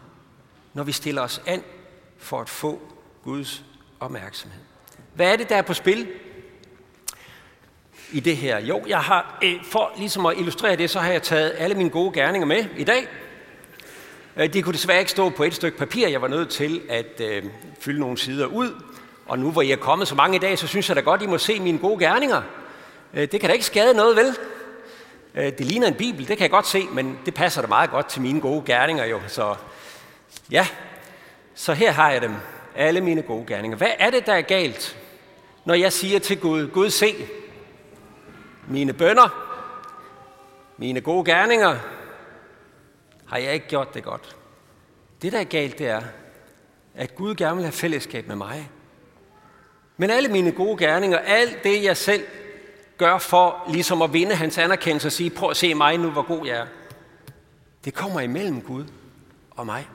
Når 0.74 0.82
vi 0.82 0.92
stiller 0.92 1.22
os 1.22 1.42
an 1.46 1.62
for 2.18 2.40
at 2.40 2.48
få 2.48 2.80
Guds 3.24 3.62
opmærksomhed. 4.00 4.60
Hvad 5.14 5.32
er 5.32 5.36
det, 5.36 5.48
der 5.48 5.56
er 5.56 5.62
på 5.62 5.74
spil 5.74 6.08
i 8.12 8.20
det 8.20 8.36
her? 8.36 8.60
Jo, 8.60 8.84
jeg 8.88 9.00
har, 9.00 9.38
øh, 9.44 9.64
for 9.64 9.92
ligesom 9.96 10.26
at 10.26 10.38
illustrere 10.38 10.76
det, 10.76 10.90
så 10.90 11.00
har 11.00 11.12
jeg 11.12 11.22
taget 11.22 11.54
alle 11.58 11.74
mine 11.74 11.90
gode 11.90 12.12
gerninger 12.12 12.46
med 12.46 12.64
i 12.76 12.84
dag. 12.84 13.08
Øh, 14.36 14.52
de 14.52 14.62
kunne 14.62 14.72
desværre 14.72 14.98
ikke 14.98 15.10
stå 15.10 15.30
på 15.30 15.44
et 15.44 15.54
stykke 15.54 15.78
papir. 15.78 16.08
Jeg 16.08 16.22
var 16.22 16.28
nødt 16.28 16.48
til 16.48 16.82
at 16.88 17.20
øh, 17.20 17.44
fylde 17.80 18.00
nogle 18.00 18.18
sider 18.18 18.46
ud. 18.46 18.82
Og 19.26 19.38
nu 19.38 19.50
hvor 19.50 19.62
I 19.62 19.70
er 19.70 19.76
kommet 19.76 20.08
så 20.08 20.14
mange 20.14 20.36
i 20.36 20.38
dag, 20.38 20.58
så 20.58 20.66
synes 20.66 20.88
jeg 20.88 20.96
da 20.96 21.00
godt, 21.00 21.22
I 21.22 21.26
må 21.26 21.38
se 21.38 21.60
mine 21.60 21.78
gode 21.78 21.98
gerninger. 21.98 22.42
Øh, 23.14 23.28
det 23.32 23.40
kan 23.40 23.48
da 23.48 23.52
ikke 23.52 23.66
skade 23.66 23.94
noget, 23.94 24.16
vel? 24.16 24.36
Øh, 25.34 25.44
det 25.58 25.60
ligner 25.60 25.86
en 25.86 25.94
bibel, 25.94 26.28
det 26.28 26.36
kan 26.36 26.42
jeg 26.42 26.50
godt 26.50 26.66
se, 26.66 26.86
men 26.92 27.18
det 27.26 27.34
passer 27.34 27.60
da 27.60 27.66
meget 27.66 27.90
godt 27.90 28.08
til 28.08 28.22
mine 28.22 28.40
gode 28.40 28.62
gerninger 28.66 29.04
jo. 29.04 29.20
Så 29.28 29.54
ja, 30.50 30.66
så 31.54 31.72
her 31.72 31.90
har 31.90 32.10
jeg 32.10 32.22
dem. 32.22 32.34
Alle 32.76 33.00
mine 33.00 33.22
gode 33.22 33.46
gerninger. 33.46 33.78
Hvad 33.78 33.90
er 33.98 34.10
det, 34.10 34.26
der 34.26 34.32
er 34.34 34.42
galt, 34.42 34.98
når 35.64 35.74
jeg 35.74 35.92
siger 35.92 36.18
til 36.18 36.40
Gud, 36.40 36.68
Gud 36.68 36.90
se, 36.90 37.14
mine 38.68 38.92
bønder, 38.92 39.28
mine 40.76 41.00
gode 41.00 41.24
gerninger, 41.24 41.76
har 43.26 43.38
jeg 43.38 43.54
ikke 43.54 43.68
gjort 43.68 43.94
det 43.94 44.04
godt. 44.04 44.36
Det, 45.22 45.32
der 45.32 45.40
er 45.40 45.44
galt, 45.44 45.78
det 45.78 45.86
er, 45.86 46.02
at 46.94 47.14
Gud 47.14 47.34
gerne 47.34 47.56
vil 47.56 47.64
have 47.64 47.72
fællesskab 47.72 48.26
med 48.28 48.36
mig. 48.36 48.70
Men 49.96 50.10
alle 50.10 50.28
mine 50.28 50.52
gode 50.52 50.76
gerninger, 50.86 51.18
alt 51.18 51.64
det, 51.64 51.84
jeg 51.84 51.96
selv 51.96 52.24
gør 52.98 53.18
for 53.18 53.64
ligesom 53.68 54.02
at 54.02 54.12
vinde 54.12 54.34
hans 54.34 54.58
anerkendelse 54.58 55.08
og 55.08 55.12
sige, 55.12 55.30
prøv 55.30 55.50
at 55.50 55.56
se 55.56 55.74
mig 55.74 55.98
nu, 55.98 56.10
hvor 56.10 56.22
god 56.22 56.46
jeg 56.46 56.56
er, 56.56 56.66
det 57.84 57.94
kommer 57.94 58.20
imellem 58.20 58.60
Gud 58.60 58.84
og 59.50 59.66
mig. 59.66 59.88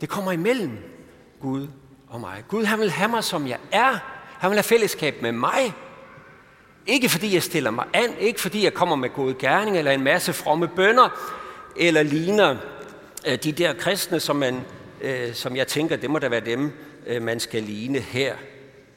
Det 0.00 0.08
kommer 0.08 0.32
imellem 0.32 0.78
Gud 1.40 1.68
og 2.08 2.20
mig. 2.20 2.44
Gud, 2.48 2.64
han 2.64 2.80
vil 2.80 2.90
have 2.90 3.10
mig, 3.10 3.24
som 3.24 3.46
jeg 3.46 3.58
er. 3.72 3.98
Han 4.38 4.50
vil 4.50 4.56
have 4.56 4.62
fællesskab 4.62 5.22
med 5.22 5.32
mig. 5.32 5.74
Ikke 6.86 7.08
fordi 7.08 7.34
jeg 7.34 7.42
stiller 7.42 7.70
mig 7.70 7.84
an, 7.92 8.14
ikke 8.18 8.40
fordi 8.40 8.64
jeg 8.64 8.74
kommer 8.74 8.96
med 8.96 9.10
gode 9.10 9.34
gerninger 9.34 9.78
eller 9.78 9.92
en 9.92 10.02
masse 10.02 10.32
fromme 10.32 10.68
bønder, 10.68 11.08
eller 11.76 12.02
ligner 12.02 12.56
øh, 13.26 13.38
de 13.38 13.52
der 13.52 13.72
kristne, 13.72 14.20
som, 14.20 14.36
man, 14.36 14.60
øh, 15.00 15.34
som 15.34 15.56
jeg 15.56 15.66
tænker, 15.66 15.96
det 15.96 16.10
må 16.10 16.18
da 16.18 16.28
være 16.28 16.40
dem, 16.40 16.72
Øh, 17.06 17.22
man 17.22 17.40
skal 17.40 17.62
ligne 17.62 17.98
her 17.98 18.36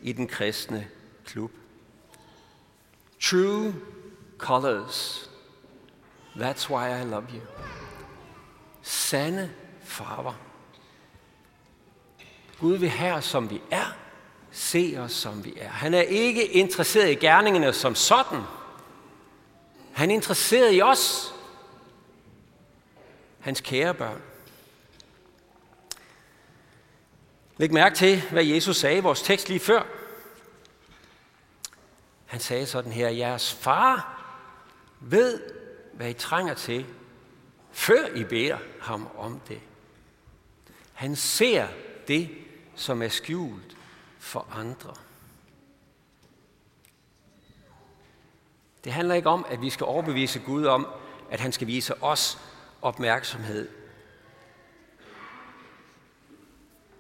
i 0.02 0.12
den 0.12 0.28
kristne 0.28 0.88
klub. 1.26 1.52
True 3.22 3.74
colors. 4.38 5.30
That's 6.36 6.70
why 6.70 7.02
I 7.02 7.04
love 7.04 7.26
you. 7.34 7.42
Sande 8.82 9.52
farver. 9.84 10.34
Gud 12.60 12.78
vil 12.78 12.90
have 12.90 13.14
os, 13.14 13.26
som 13.26 13.50
vi 13.50 13.62
er. 13.72 13.98
Se 14.52 14.96
os, 15.00 15.12
som 15.12 15.46
vi 15.46 15.54
er. 15.58 15.70
Han 15.70 15.94
er 15.94 16.02
ikke 16.02 16.46
interesseret 16.46 17.12
i 17.12 17.16
gerningerne 17.16 17.74
som 17.74 17.96
sådan. 17.96 18.42
Han 19.94 20.10
er 20.10 20.14
interesseret 20.14 20.76
i 20.76 20.82
os. 20.82 21.34
Hans 23.40 23.62
kære 23.62 23.94
børn. 23.94 24.22
Læg 27.58 27.74
mærke 27.74 27.96
til, 27.96 28.22
hvad 28.32 28.46
Jesus 28.46 28.78
sagde 28.78 28.98
i 28.98 29.02
vores 29.02 29.22
tekst 29.22 29.50
lige 29.50 29.60
før. 29.60 29.84
Han 32.26 32.40
sagde 32.40 32.66
sådan 32.66 32.92
her, 32.92 33.10
jeres 33.10 33.54
far 33.54 34.24
ved, 35.00 35.42
hvad 35.94 36.10
I 36.10 36.14
trænger 36.14 36.54
til, 36.54 36.86
før 37.72 38.08
I 38.16 38.24
beder 38.24 38.58
ham 38.82 39.10
om 39.18 39.40
det. 39.48 39.62
Han 40.94 41.16
ser 41.16 41.68
det, 42.08 42.30
som 42.76 43.02
er 43.02 43.10
skjult 43.10 43.78
for 44.20 44.48
andre. 44.52 44.94
Det 48.84 48.94
handler 48.94 49.16
ikke 49.16 49.30
om, 49.30 49.46
at 49.50 49.62
vi 49.62 49.70
skal 49.70 49.86
overbevise 49.86 50.40
Gud 50.40 50.66
om, 50.66 50.88
at 51.32 51.40
han 51.40 51.52
skal 51.52 51.68
vise 51.68 52.04
os 52.04 52.40
opmærksomhed. 52.82 53.70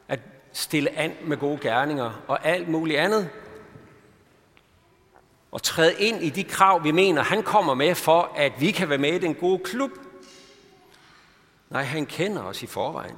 At 0.07 0.19
stille 0.53 0.98
an 0.98 1.13
med 1.24 1.38
gode 1.38 1.57
gerninger 1.62 2.24
og 2.27 2.45
alt 2.45 2.67
muligt 2.67 3.00
andet. 3.00 3.29
Og 5.51 5.63
træde 5.63 5.93
ind 6.00 6.24
i 6.24 6.29
de 6.29 6.43
krav, 6.43 6.83
vi 6.83 6.91
mener, 6.91 7.24
han 7.24 7.43
kommer 7.43 7.74
med 7.74 7.95
for, 7.95 8.33
at 8.36 8.53
vi 8.60 8.72
kan 8.72 8.89
være 8.89 8.98
med 8.98 9.13
i 9.13 9.19
den 9.19 9.36
gode 9.36 9.63
klub. 9.63 9.91
Nej, 11.69 11.83
han 11.83 12.05
kender 12.05 12.43
os 12.43 12.63
i 12.63 12.67
forvejen 12.67 13.15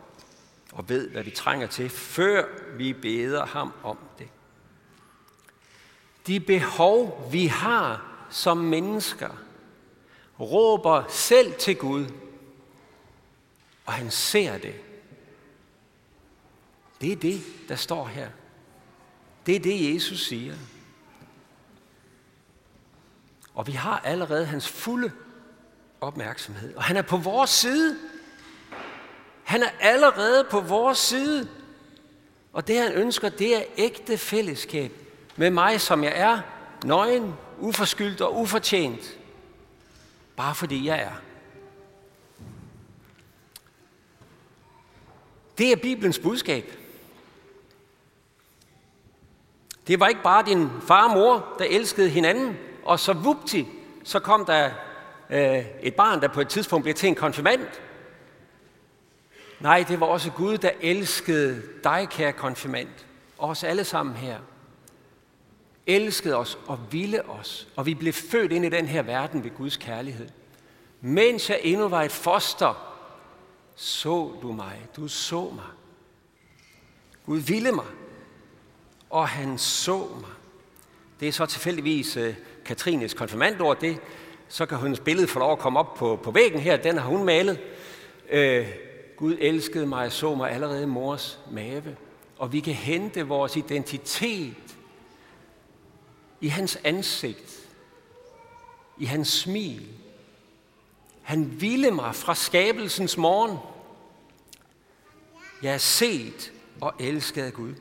og 0.72 0.90
ved, 0.90 1.10
hvad 1.10 1.24
vi 1.24 1.32
trænger 1.32 1.68
til, 1.68 1.90
før 1.90 2.46
vi 2.78 2.94
beder 2.94 3.46
ham 3.46 3.74
om 3.84 3.98
det. 4.20 4.28
De 6.28 6.40
behov, 6.40 7.28
vi 7.32 7.46
har 7.46 8.06
som 8.30 8.58
mennesker, 8.58 9.30
råber 10.40 11.04
selv 11.10 11.54
til 11.54 11.76
Gud, 11.76 12.06
og 13.86 13.94
han 13.94 14.12
ser 14.12 14.58
det. 14.58 14.76
Det 17.02 17.12
er 17.12 17.16
det, 17.16 17.42
der 17.70 17.76
står 17.76 18.06
her. 18.06 18.30
Det 19.46 19.56
er 19.56 19.60
det, 19.60 19.94
Jesus 19.94 20.28
siger. 20.28 20.56
Og 23.54 23.68
vi 23.68 23.72
har 23.72 24.00
allerede 24.00 24.46
hans 24.46 24.68
fulde 24.68 25.12
opmærksomhed. 26.02 26.76
Og 26.76 26.84
han 26.84 26.98
er 26.98 27.02
på 27.02 27.18
vores 27.18 27.50
side. 27.50 27.98
Han 29.44 29.64
er 29.64 29.70
allerede 29.80 30.48
på 30.52 30.60
vores 30.60 30.98
side. 30.98 31.50
Og 32.54 32.68
det 32.68 32.80
han 32.80 32.92
ønsker, 32.92 33.30
det 33.30 33.56
er 33.58 33.64
ægte 33.78 34.18
fællesskab 34.18 34.92
med 35.36 35.50
mig, 35.50 35.82
som 35.82 36.04
jeg 36.04 36.14
er, 36.16 36.42
nøgen, 36.86 37.34
uforskyldt 37.60 38.22
og 38.22 38.36
ufortjent. 38.36 39.20
Bare 40.36 40.56
fordi 40.56 40.86
jeg 40.86 41.00
er. 41.00 41.22
Det 45.58 45.72
er 45.72 45.76
Bibelens 45.76 46.20
budskab. 46.20 46.85
Det 49.88 50.00
var 50.00 50.08
ikke 50.08 50.24
bare 50.24 50.46
din 50.46 50.70
far 50.88 51.08
og 51.10 51.14
mor, 51.14 51.56
der 51.60 51.66
elskede 51.66 52.10
hinanden, 52.10 52.58
og 52.84 53.00
så 53.00 53.14
vupti, 53.14 53.68
så 54.04 54.20
kom 54.20 54.46
der 54.46 54.70
øh, 55.30 55.66
et 55.82 55.96
barn, 55.96 56.22
der 56.22 56.28
på 56.28 56.42
et 56.42 56.48
tidspunkt 56.48 56.84
blev 56.84 56.96
til 56.96 57.10
en 57.10 57.16
konfirmand, 57.16 57.62
Nej, 59.60 59.86
det 59.88 60.00
var 60.00 60.06
også 60.06 60.32
Gud, 60.32 60.58
der 60.58 60.72
elskede 60.82 61.64
dig, 61.84 62.08
kære 62.10 62.34
konfirmand, 62.34 62.88
og 63.38 63.50
os 63.50 63.64
alle 63.64 63.84
sammen 63.84 64.16
her. 64.16 64.40
Elskede 65.88 66.36
os 66.36 66.58
og 66.68 66.80
ville 66.92 67.30
os, 67.30 67.68
og 67.76 67.86
vi 67.86 67.94
blev 67.94 68.14
født 68.14 68.52
ind 68.52 68.66
i 68.66 68.70
den 68.70 68.88
her 68.88 69.02
verden 69.02 69.44
ved 69.44 69.52
Guds 69.52 69.78
kærlighed. 69.78 70.30
Mens 71.02 71.50
jeg 71.50 71.60
endnu 71.64 71.88
var 71.88 72.04
et 72.04 72.12
foster, 72.12 72.96
så 73.76 74.32
du 74.42 74.52
mig, 74.52 74.88
du 74.96 75.08
så 75.08 75.50
mig. 75.56 75.66
Gud 77.26 77.40
ville 77.40 77.72
mig, 77.72 77.86
og 79.10 79.28
han 79.28 79.58
så 79.58 79.98
mig. 79.98 80.30
Det 81.20 81.28
er 81.28 81.32
så 81.32 81.46
tilfældigvis 81.46 82.18
uh, 82.18 82.34
Katrines 82.66 83.14
konfirmandord, 83.14 83.80
det, 83.80 84.00
så 84.48 84.66
kan 84.66 84.78
hendes 84.78 85.00
billede 85.00 85.28
få 85.28 85.40
lov 85.40 85.52
at 85.52 85.60
komme 85.60 85.80
op 85.80 85.94
på, 85.94 86.20
på 86.24 86.32
væggen 86.32 86.60
her, 86.60 86.78
den 86.78 86.98
har 86.98 87.08
hun 87.08 87.24
malet. 87.24 87.60
Uh, 88.34 88.68
Gud 89.18 89.38
elskede 89.40 89.86
mig 89.86 90.06
og 90.06 90.12
så 90.12 90.36
mig 90.36 90.52
allerede 90.52 90.84
i 90.84 90.86
mors 90.86 91.40
mave. 91.52 91.98
Og 92.38 92.54
vi 92.54 92.60
kan 92.60 92.74
hente 92.74 93.28
vores 93.28 93.56
identitet 93.56 94.56
i 96.42 96.48
hans 96.48 96.80
ansigt, 96.84 97.68
i 98.98 99.06
hans 99.06 99.28
smil. 99.28 99.88
Han 101.22 101.62
ville 101.62 101.92
mig 101.92 102.16
fra 102.16 102.36
skabelsens 102.36 103.18
morgen. 103.18 103.58
Jeg 105.62 105.74
er 105.74 105.78
set 105.78 106.52
og 106.82 106.94
elsket 107.00 107.44
af 107.44 107.54
Gud. 107.54 107.74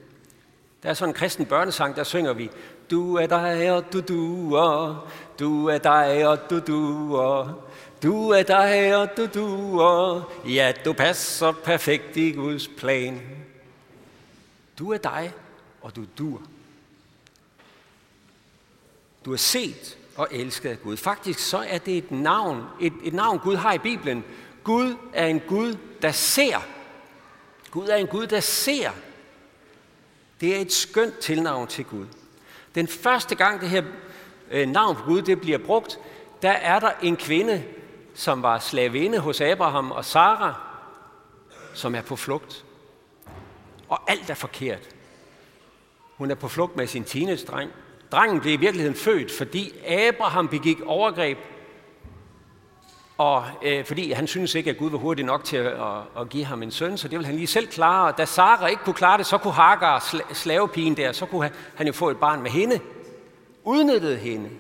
Der 0.84 0.90
er 0.90 0.94
sådan 0.94 1.10
en 1.10 1.14
kristen 1.14 1.46
børnesang, 1.46 1.96
der 1.96 2.04
synger 2.04 2.32
vi, 2.32 2.50
du 2.90 3.16
er 3.16 3.26
dig 3.26 3.72
og 3.72 3.92
du 3.92 4.00
duer, 4.00 5.10
du 5.38 5.66
er 5.66 5.78
dig 5.78 6.28
og 6.28 6.38
du 6.50 6.60
duer, 6.60 7.64
du 8.04 8.30
er 8.30 8.42
dig, 8.42 8.96
og 8.96 9.16
du 9.16 9.26
duer. 9.26 10.32
Ja, 10.48 10.72
du 10.84 10.92
passer 10.92 11.52
perfekt 11.52 12.16
i 12.16 12.32
Guds 12.32 12.68
plan. 12.68 13.20
Du 14.78 14.92
er 14.92 14.98
dig, 14.98 15.32
og 15.82 15.96
du 15.96 16.04
duer. 16.18 16.42
Du 19.24 19.32
er 19.32 19.36
set 19.36 19.98
og 20.16 20.28
elsket 20.30 20.70
af 20.70 20.82
Gud. 20.82 20.96
Faktisk 20.96 21.38
så 21.38 21.58
er 21.58 21.78
det 21.78 21.98
et 21.98 22.10
navn, 22.10 22.64
et, 22.80 22.92
et 23.04 23.14
navn 23.14 23.38
Gud 23.38 23.56
har 23.56 23.72
i 23.72 23.78
Bibelen. 23.78 24.24
Gud 24.64 24.94
er 25.12 25.26
en 25.26 25.40
Gud, 25.40 25.76
der 26.02 26.12
ser 26.12 26.66
Gud 27.70 27.88
er 27.88 27.96
en 27.96 28.06
Gud, 28.06 28.26
der 28.26 28.40
ser. 28.40 28.90
Det 30.44 30.56
er 30.56 30.60
et 30.60 30.72
skønt 30.72 31.18
tilnavn 31.18 31.66
til 31.66 31.84
Gud. 31.84 32.06
Den 32.74 32.88
første 32.88 33.34
gang 33.34 33.60
det 33.60 33.68
her 33.68 33.82
øh, 34.50 34.68
navn 34.68 34.96
på 34.96 35.02
Gud 35.04 35.22
det 35.22 35.40
bliver 35.40 35.58
brugt, 35.58 35.98
der 36.42 36.50
er 36.50 36.80
der 36.80 36.90
en 37.02 37.16
kvinde, 37.16 37.64
som 38.14 38.42
var 38.42 38.58
slavinde 38.58 39.18
hos 39.18 39.40
Abraham 39.40 39.90
og 39.90 40.04
Sara, 40.04 40.54
som 41.74 41.94
er 41.94 42.02
på 42.02 42.16
flugt. 42.16 42.64
Og 43.88 44.10
alt 44.10 44.30
er 44.30 44.34
forkert. 44.34 44.88
Hun 46.16 46.30
er 46.30 46.34
på 46.34 46.48
flugt 46.48 46.76
med 46.76 46.86
sin 46.86 47.04
teenage-dreng. 47.04 47.70
Drengen 48.12 48.40
blev 48.40 48.52
i 48.52 48.56
virkeligheden 48.56 48.96
født, 48.96 49.32
fordi 49.32 49.78
Abraham 49.86 50.48
begik 50.48 50.80
overgreb, 50.80 51.38
og 53.18 53.44
øh, 53.62 53.85
fordi 53.85 54.12
han 54.12 54.26
synes 54.26 54.54
ikke, 54.54 54.71
at 54.71 54.78
Gud 54.78 54.90
var 54.90 54.99
hurtig 54.99 55.25
nok 55.25 55.44
til 55.44 55.56
at, 55.56 55.66
at, 55.66 56.21
at 56.21 56.28
give 56.28 56.44
ham 56.44 56.62
en 56.62 56.71
søn, 56.71 56.99
så 56.99 57.09
det 57.09 57.18
ville 57.18 57.26
han 57.26 57.37
lige 57.37 57.47
selv 57.47 57.66
klare. 57.66 58.06
Og 58.06 58.18
da 58.18 58.25
Sara 58.25 58.66
ikke 58.66 58.83
kunne 58.85 58.94
klare 58.94 59.18
det, 59.18 59.26
så 59.26 59.38
kunne 59.38 59.52
Hagar, 59.52 60.23
slavepigen 60.33 60.97
der, 60.97 61.12
så 61.12 61.26
kunne 61.26 61.42
han, 61.42 61.52
han 61.75 61.87
jo 61.87 61.92
få 61.92 62.11
et 62.11 62.16
barn 62.16 62.42
med 62.42 62.50
hende. 62.50 62.80
Udnyttede 63.64 64.16
hende. 64.16 64.50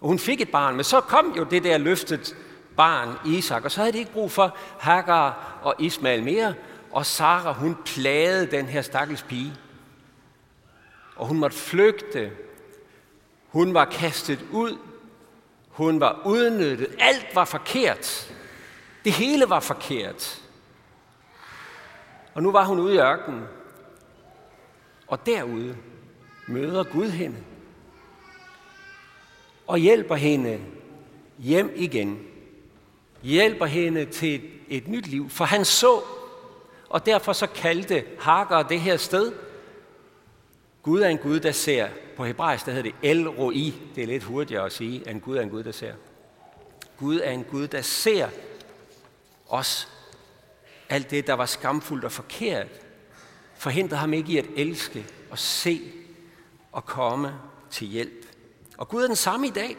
Og 0.00 0.08
hun 0.08 0.18
fik 0.18 0.40
et 0.40 0.50
barn, 0.50 0.74
men 0.74 0.84
så 0.84 1.00
kom 1.00 1.34
jo 1.36 1.44
det 1.44 1.64
der 1.64 1.78
løftet 1.78 2.36
barn, 2.76 3.08
Isak, 3.26 3.64
og 3.64 3.70
så 3.70 3.80
havde 3.80 3.92
de 3.92 3.98
ikke 3.98 4.12
brug 4.12 4.30
for 4.30 4.56
Hagar 4.78 5.58
og 5.62 5.74
Ismael 5.78 6.22
mere, 6.22 6.54
og 6.92 7.06
Sara, 7.06 7.52
hun 7.52 7.76
plagede 7.84 8.46
den 8.46 8.66
her 8.66 8.82
stakkels 8.82 9.22
pige. 9.22 9.52
Og 11.16 11.26
hun 11.26 11.38
måtte 11.38 11.56
flygte. 11.56 12.30
Hun 13.48 13.74
var 13.74 13.84
kastet 13.84 14.44
ud. 14.52 14.78
Hun 15.72 16.00
var 16.00 16.22
udnyttet. 16.24 16.96
Alt 16.98 17.34
var 17.34 17.44
forkert. 17.44 18.34
Det 19.04 19.12
hele 19.12 19.50
var 19.50 19.60
forkert. 19.60 20.42
Og 22.34 22.42
nu 22.42 22.52
var 22.52 22.64
hun 22.64 22.78
ude 22.78 22.94
i 22.94 22.98
ørkenen. 22.98 23.44
Og 25.06 25.26
derude 25.26 25.76
møder 26.46 26.84
Gud 26.84 27.08
hende. 27.08 27.36
Og 29.66 29.78
hjælper 29.78 30.14
hende 30.14 30.60
hjem 31.38 31.72
igen. 31.76 32.26
Hjælper 33.22 33.66
hende 33.66 34.04
til 34.04 34.34
et, 34.34 34.50
et 34.68 34.88
nyt 34.88 35.06
liv. 35.06 35.30
For 35.30 35.44
han 35.44 35.64
så, 35.64 36.00
og 36.88 37.06
derfor 37.06 37.32
så 37.32 37.46
kaldte 37.46 38.04
Hagar 38.18 38.62
det 38.62 38.80
her 38.80 38.96
sted 38.96 39.32
Gud 40.82 41.00
er 41.00 41.08
en 41.08 41.18
Gud, 41.18 41.40
der 41.40 41.52
ser. 41.52 41.88
På 42.16 42.24
hebraisk 42.24 42.66
der 42.66 42.72
hedder 42.72 42.90
det 42.90 43.10
El 43.10 43.28
Roi. 43.28 43.74
Det 43.94 44.02
er 44.02 44.06
lidt 44.06 44.22
hurtigere 44.22 44.66
at 44.66 44.72
sige, 44.72 45.08
at 45.08 45.22
Gud 45.22 45.36
er 45.36 45.42
en 45.42 45.50
Gud, 45.50 45.62
der 45.62 45.72
ser. 45.72 45.94
Gud 46.98 47.20
er 47.20 47.30
en 47.30 47.44
Gud, 47.44 47.68
der 47.68 47.82
ser 47.82 48.28
os. 49.48 49.88
Alt 50.88 51.10
det, 51.10 51.26
der 51.26 51.34
var 51.34 51.46
skamfuldt 51.46 52.04
og 52.04 52.12
forkert, 52.12 52.66
forhindrer 53.54 53.98
ham 53.98 54.12
ikke 54.12 54.32
i 54.32 54.38
at 54.38 54.46
elske 54.56 55.06
og 55.30 55.38
se 55.38 55.80
og 56.72 56.84
komme 56.84 57.34
til 57.70 57.86
hjælp. 57.86 58.26
Og 58.78 58.88
Gud 58.88 59.02
er 59.02 59.06
den 59.06 59.16
samme 59.16 59.46
i 59.46 59.50
dag. 59.50 59.76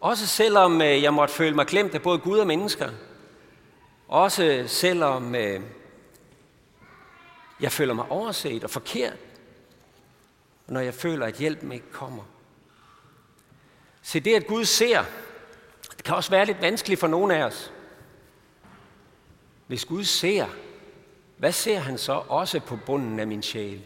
Også 0.00 0.26
selvom 0.26 0.82
øh, 0.82 1.02
jeg 1.02 1.14
måtte 1.14 1.34
føle 1.34 1.54
mig 1.54 1.66
glemt 1.66 1.94
af 1.94 2.02
både 2.02 2.18
Gud 2.18 2.38
og 2.38 2.46
mennesker. 2.46 2.90
Også 4.08 4.64
selvom 4.66 5.34
øh, 5.34 5.60
jeg 7.60 7.72
føler 7.72 7.94
mig 7.94 8.04
overset 8.10 8.64
og 8.64 8.70
forkert 8.70 9.16
og 10.68 10.74
når 10.74 10.80
jeg 10.80 10.94
føler, 10.94 11.26
at 11.26 11.34
hjælpen 11.34 11.72
ikke 11.72 11.92
kommer. 11.92 12.22
Se, 14.02 14.20
det 14.20 14.34
at 14.34 14.46
Gud 14.46 14.64
ser, 14.64 15.04
det 15.96 16.04
kan 16.04 16.14
også 16.14 16.30
være 16.30 16.46
lidt 16.46 16.60
vanskeligt 16.60 17.00
for 17.00 17.06
nogen 17.06 17.30
af 17.30 17.44
os. 17.44 17.72
Hvis 19.66 19.84
Gud 19.84 20.04
ser, 20.04 20.46
hvad 21.36 21.52
ser 21.52 21.78
han 21.78 21.98
så 21.98 22.12
også 22.12 22.60
på 22.60 22.78
bunden 22.86 23.20
af 23.20 23.26
min 23.26 23.42
sjæl? 23.42 23.82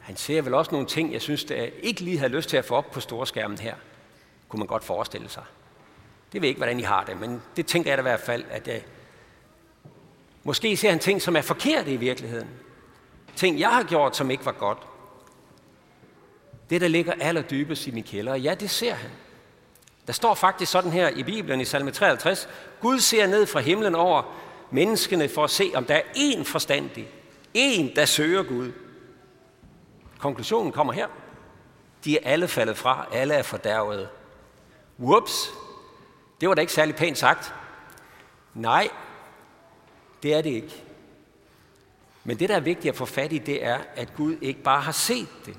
Han 0.00 0.16
ser 0.16 0.42
vel 0.42 0.54
også 0.54 0.70
nogle 0.70 0.86
ting, 0.86 1.12
jeg 1.12 1.22
synes, 1.22 1.44
jeg 1.50 1.72
ikke 1.82 2.00
lige 2.00 2.18
havde 2.18 2.32
lyst 2.32 2.48
til 2.48 2.56
at 2.56 2.64
få 2.64 2.74
op 2.74 2.90
på 2.90 3.00
storskærmen 3.00 3.58
her. 3.58 3.74
Kunne 4.48 4.58
man 4.58 4.68
godt 4.68 4.84
forestille 4.84 5.28
sig. 5.28 5.44
Det 6.32 6.42
ved 6.42 6.46
jeg 6.46 6.48
ikke, 6.48 6.58
hvordan 6.58 6.80
I 6.80 6.82
har 6.82 7.04
det, 7.04 7.20
men 7.20 7.42
det 7.56 7.66
tænker 7.66 7.90
jeg 7.90 7.98
da 7.98 8.00
i 8.00 8.10
hvert 8.10 8.20
fald, 8.20 8.44
at 8.50 8.68
jeg... 8.68 8.84
Måske 10.42 10.76
ser 10.76 10.90
han 10.90 10.98
ting, 10.98 11.22
som 11.22 11.36
er 11.36 11.42
forkerte 11.42 11.92
i 11.92 11.96
virkeligheden 11.96 12.65
ting, 13.36 13.60
jeg 13.60 13.68
har 13.68 13.82
gjort, 13.82 14.16
som 14.16 14.30
ikke 14.30 14.46
var 14.46 14.52
godt. 14.52 14.78
Det, 16.70 16.80
der 16.80 16.88
ligger 16.88 17.12
allerdybest 17.20 17.86
i 17.86 17.90
min 17.90 18.04
kælder, 18.04 18.34
ja, 18.34 18.54
det 18.54 18.70
ser 18.70 18.94
han. 18.94 19.10
Der 20.06 20.12
står 20.12 20.34
faktisk 20.34 20.72
sådan 20.72 20.90
her 20.90 21.08
i 21.08 21.22
Bibelen 21.22 21.60
i 21.60 21.64
salme 21.64 21.90
53, 21.90 22.48
Gud 22.80 23.00
ser 23.00 23.26
ned 23.26 23.46
fra 23.46 23.60
himlen 23.60 23.94
over 23.94 24.22
menneskene 24.70 25.28
for 25.28 25.44
at 25.44 25.50
se, 25.50 25.70
om 25.74 25.84
der 25.84 25.94
er 25.94 26.02
én 26.16 26.44
forstandig, 26.44 27.08
en, 27.54 27.96
der 27.96 28.04
søger 28.04 28.42
Gud. 28.42 28.72
Konklusionen 30.18 30.72
kommer 30.72 30.92
her. 30.92 31.06
De 32.04 32.18
er 32.18 32.30
alle 32.30 32.48
faldet 32.48 32.76
fra, 32.76 33.06
alle 33.12 33.34
er 33.34 33.42
fordærvet. 33.42 34.08
Whoops, 34.98 35.50
det 36.40 36.48
var 36.48 36.54
da 36.54 36.60
ikke 36.60 36.72
særlig 36.72 36.94
pænt 36.94 37.18
sagt. 37.18 37.54
Nej, 38.54 38.88
det 40.22 40.34
er 40.34 40.42
det 40.42 40.50
ikke. 40.50 40.85
Men 42.26 42.38
det, 42.38 42.48
der 42.48 42.56
er 42.56 42.60
vigtigt 42.60 42.92
at 42.92 42.96
få 42.96 43.04
fat 43.04 43.32
i, 43.32 43.38
det 43.38 43.64
er, 43.64 43.78
at 43.96 44.14
Gud 44.16 44.36
ikke 44.40 44.62
bare 44.62 44.80
har 44.80 44.92
set 44.92 45.28
det. 45.46 45.56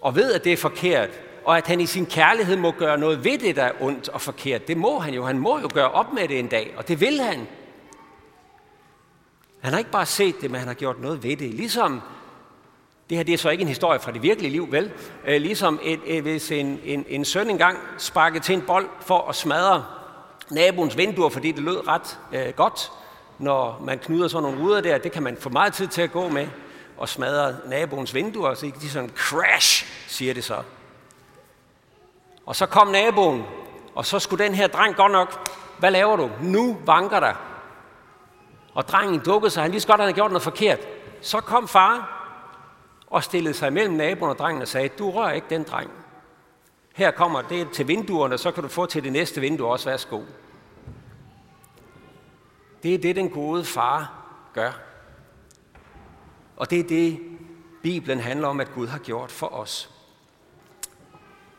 Og 0.00 0.16
ved, 0.16 0.32
at 0.32 0.44
det 0.44 0.52
er 0.52 0.56
forkert, 0.56 1.10
og 1.44 1.56
at 1.56 1.66
han 1.66 1.80
i 1.80 1.86
sin 1.86 2.06
kærlighed 2.06 2.56
må 2.56 2.70
gøre 2.70 2.98
noget 2.98 3.24
ved 3.24 3.38
det, 3.38 3.56
der 3.56 3.62
er 3.62 3.72
ondt 3.80 4.08
og 4.08 4.20
forkert. 4.20 4.68
Det 4.68 4.76
må 4.76 4.98
han 4.98 5.14
jo. 5.14 5.24
Han 5.24 5.38
må 5.38 5.58
jo 5.58 5.68
gøre 5.74 5.90
op 5.90 6.12
med 6.12 6.28
det 6.28 6.38
en 6.38 6.46
dag, 6.46 6.74
og 6.76 6.88
det 6.88 7.00
vil 7.00 7.20
han. 7.20 7.46
Han 9.60 9.72
har 9.72 9.78
ikke 9.78 9.90
bare 9.90 10.06
set 10.06 10.34
det, 10.40 10.50
men 10.50 10.58
han 10.58 10.68
har 10.68 10.74
gjort 10.74 11.00
noget 11.00 11.22
ved 11.22 11.36
det. 11.36 11.54
Ligesom, 11.54 12.00
det 13.10 13.16
her 13.16 13.24
det 13.24 13.34
er 13.34 13.38
så 13.38 13.50
ikke 13.50 13.62
en 13.62 13.68
historie 13.68 14.00
fra 14.00 14.12
det 14.12 14.22
virkelige 14.22 14.50
liv, 14.50 14.72
vel? 14.72 14.92
Øh, 15.26 15.40
ligesom 15.40 15.80
et, 15.82 16.00
et, 16.06 16.22
hvis 16.22 16.50
en, 16.50 16.80
en, 16.84 17.04
en 17.08 17.24
søn 17.24 17.50
engang 17.50 17.78
sparkede 17.98 18.44
til 18.44 18.54
en 18.54 18.62
bold 18.62 18.88
for 19.00 19.28
at 19.28 19.36
smadre 19.36 19.84
naboens 20.50 20.96
vinduer, 20.96 21.28
fordi 21.28 21.52
det 21.52 21.62
lød 21.62 21.88
ret 21.88 22.18
øh, 22.32 22.54
godt, 22.56 22.90
når 23.40 23.82
man 23.84 23.98
knyder 23.98 24.28
sådan 24.28 24.42
nogle 24.42 24.60
ruder 24.60 24.80
der, 24.80 24.98
det 24.98 25.12
kan 25.12 25.22
man 25.22 25.36
få 25.36 25.48
meget 25.48 25.72
tid 25.72 25.86
til 25.86 26.02
at 26.02 26.12
gå 26.12 26.28
med, 26.28 26.48
og 26.96 27.08
smadre 27.08 27.56
naboens 27.66 28.14
vinduer, 28.14 28.54
så 28.54 28.72
de 28.80 28.90
sådan 28.90 29.10
crash, 29.16 29.86
siger 30.08 30.34
det 30.34 30.44
så. 30.44 30.62
Og 32.46 32.56
så 32.56 32.66
kom 32.66 32.88
naboen, 32.88 33.44
og 33.94 34.06
så 34.06 34.18
skulle 34.18 34.44
den 34.44 34.54
her 34.54 34.66
dreng 34.66 34.96
godt 34.96 35.12
nok, 35.12 35.48
hvad 35.78 35.90
laver 35.90 36.16
du? 36.16 36.30
Nu 36.42 36.78
vanker 36.86 37.20
der. 37.20 37.34
Og 38.74 38.88
drengen 38.88 39.20
dukkede 39.20 39.50
sig, 39.50 39.62
han 39.62 39.70
lige 39.70 39.80
så 39.80 39.86
godt, 39.86 40.00
han 40.00 40.04
havde 40.04 40.14
gjort 40.14 40.30
noget 40.30 40.42
forkert. 40.42 40.78
Så 41.20 41.40
kom 41.40 41.68
far 41.68 42.16
og 43.06 43.24
stillede 43.24 43.54
sig 43.54 43.72
mellem 43.72 43.94
naboen 43.94 44.30
og 44.30 44.38
drengen 44.38 44.62
og 44.62 44.68
sagde, 44.68 44.88
du 44.88 45.10
rører 45.10 45.32
ikke 45.32 45.46
den 45.50 45.62
dreng. 45.62 45.90
Her 46.94 47.10
kommer 47.10 47.42
det 47.42 47.70
til 47.70 47.88
vinduerne, 47.88 48.38
så 48.38 48.50
kan 48.50 48.62
du 48.62 48.68
få 48.68 48.86
til 48.86 49.04
det 49.04 49.12
næste 49.12 49.40
vindue 49.40 49.68
også, 49.68 49.90
værsgo. 49.90 50.20
Det 52.82 52.94
er 52.94 52.98
det, 52.98 53.16
den 53.16 53.30
gode 53.30 53.64
far 53.64 54.12
gør. 54.52 54.72
Og 56.56 56.70
det 56.70 56.80
er 56.80 56.84
det, 56.84 57.20
Bibelen 57.82 58.20
handler 58.20 58.48
om, 58.48 58.60
at 58.60 58.72
Gud 58.74 58.86
har 58.86 58.98
gjort 58.98 59.30
for 59.30 59.46
os. 59.46 59.90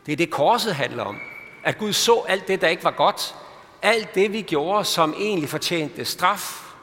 Det 0.06 0.12
er 0.12 0.16
det, 0.16 0.30
korset 0.30 0.74
handler 0.74 1.04
om. 1.04 1.20
At 1.64 1.78
Gud 1.78 1.92
så 1.92 2.24
alt 2.28 2.48
det, 2.48 2.60
der 2.60 2.68
ikke 2.68 2.84
var 2.84 2.90
godt. 2.90 3.34
Alt 3.82 4.14
det, 4.14 4.32
vi 4.32 4.42
gjorde, 4.42 4.84
som 4.84 5.14
egentlig 5.18 5.48
fortjente 5.48 6.04
straf. 6.04 6.74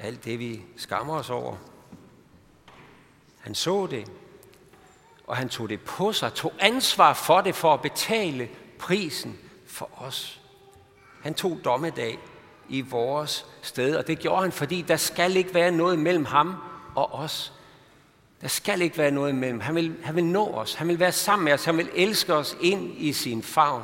Alt 0.00 0.24
det, 0.24 0.38
vi 0.38 0.62
skammer 0.76 1.14
os 1.14 1.30
over. 1.30 1.56
Han 3.40 3.54
så 3.54 3.86
det, 3.86 4.10
og 5.26 5.36
han 5.36 5.48
tog 5.48 5.68
det 5.68 5.80
på 5.80 6.12
sig, 6.12 6.32
tog 6.32 6.52
ansvar 6.58 7.12
for 7.12 7.40
det 7.40 7.54
for 7.54 7.74
at 7.74 7.82
betale 7.82 8.48
prisen 8.78 9.38
for 9.66 9.90
os. 9.96 10.40
Han 11.22 11.34
tog 11.34 11.60
dommedag 11.64 12.18
i 12.68 12.80
vores 12.80 13.46
sted. 13.62 13.96
Og 13.96 14.06
det 14.06 14.18
gjorde 14.18 14.42
han, 14.42 14.52
fordi 14.52 14.82
der 14.82 14.96
skal 14.96 15.36
ikke 15.36 15.54
være 15.54 15.70
noget 15.70 15.98
mellem 15.98 16.24
ham 16.24 16.54
og 16.94 17.14
os. 17.14 17.52
Der 18.40 18.48
skal 18.48 18.82
ikke 18.82 18.98
være 18.98 19.10
noget 19.10 19.34
mellem. 19.34 19.60
Han 19.60 19.74
vil, 19.74 19.96
han 20.02 20.16
vil 20.16 20.24
nå 20.24 20.46
os. 20.46 20.74
Han 20.74 20.88
vil 20.88 21.00
være 21.00 21.12
sammen 21.12 21.44
med 21.44 21.52
os. 21.52 21.64
Han 21.64 21.76
vil 21.76 21.90
elske 21.94 22.34
os 22.34 22.56
ind 22.60 22.94
i 22.96 23.12
sin 23.12 23.42
favn. 23.42 23.82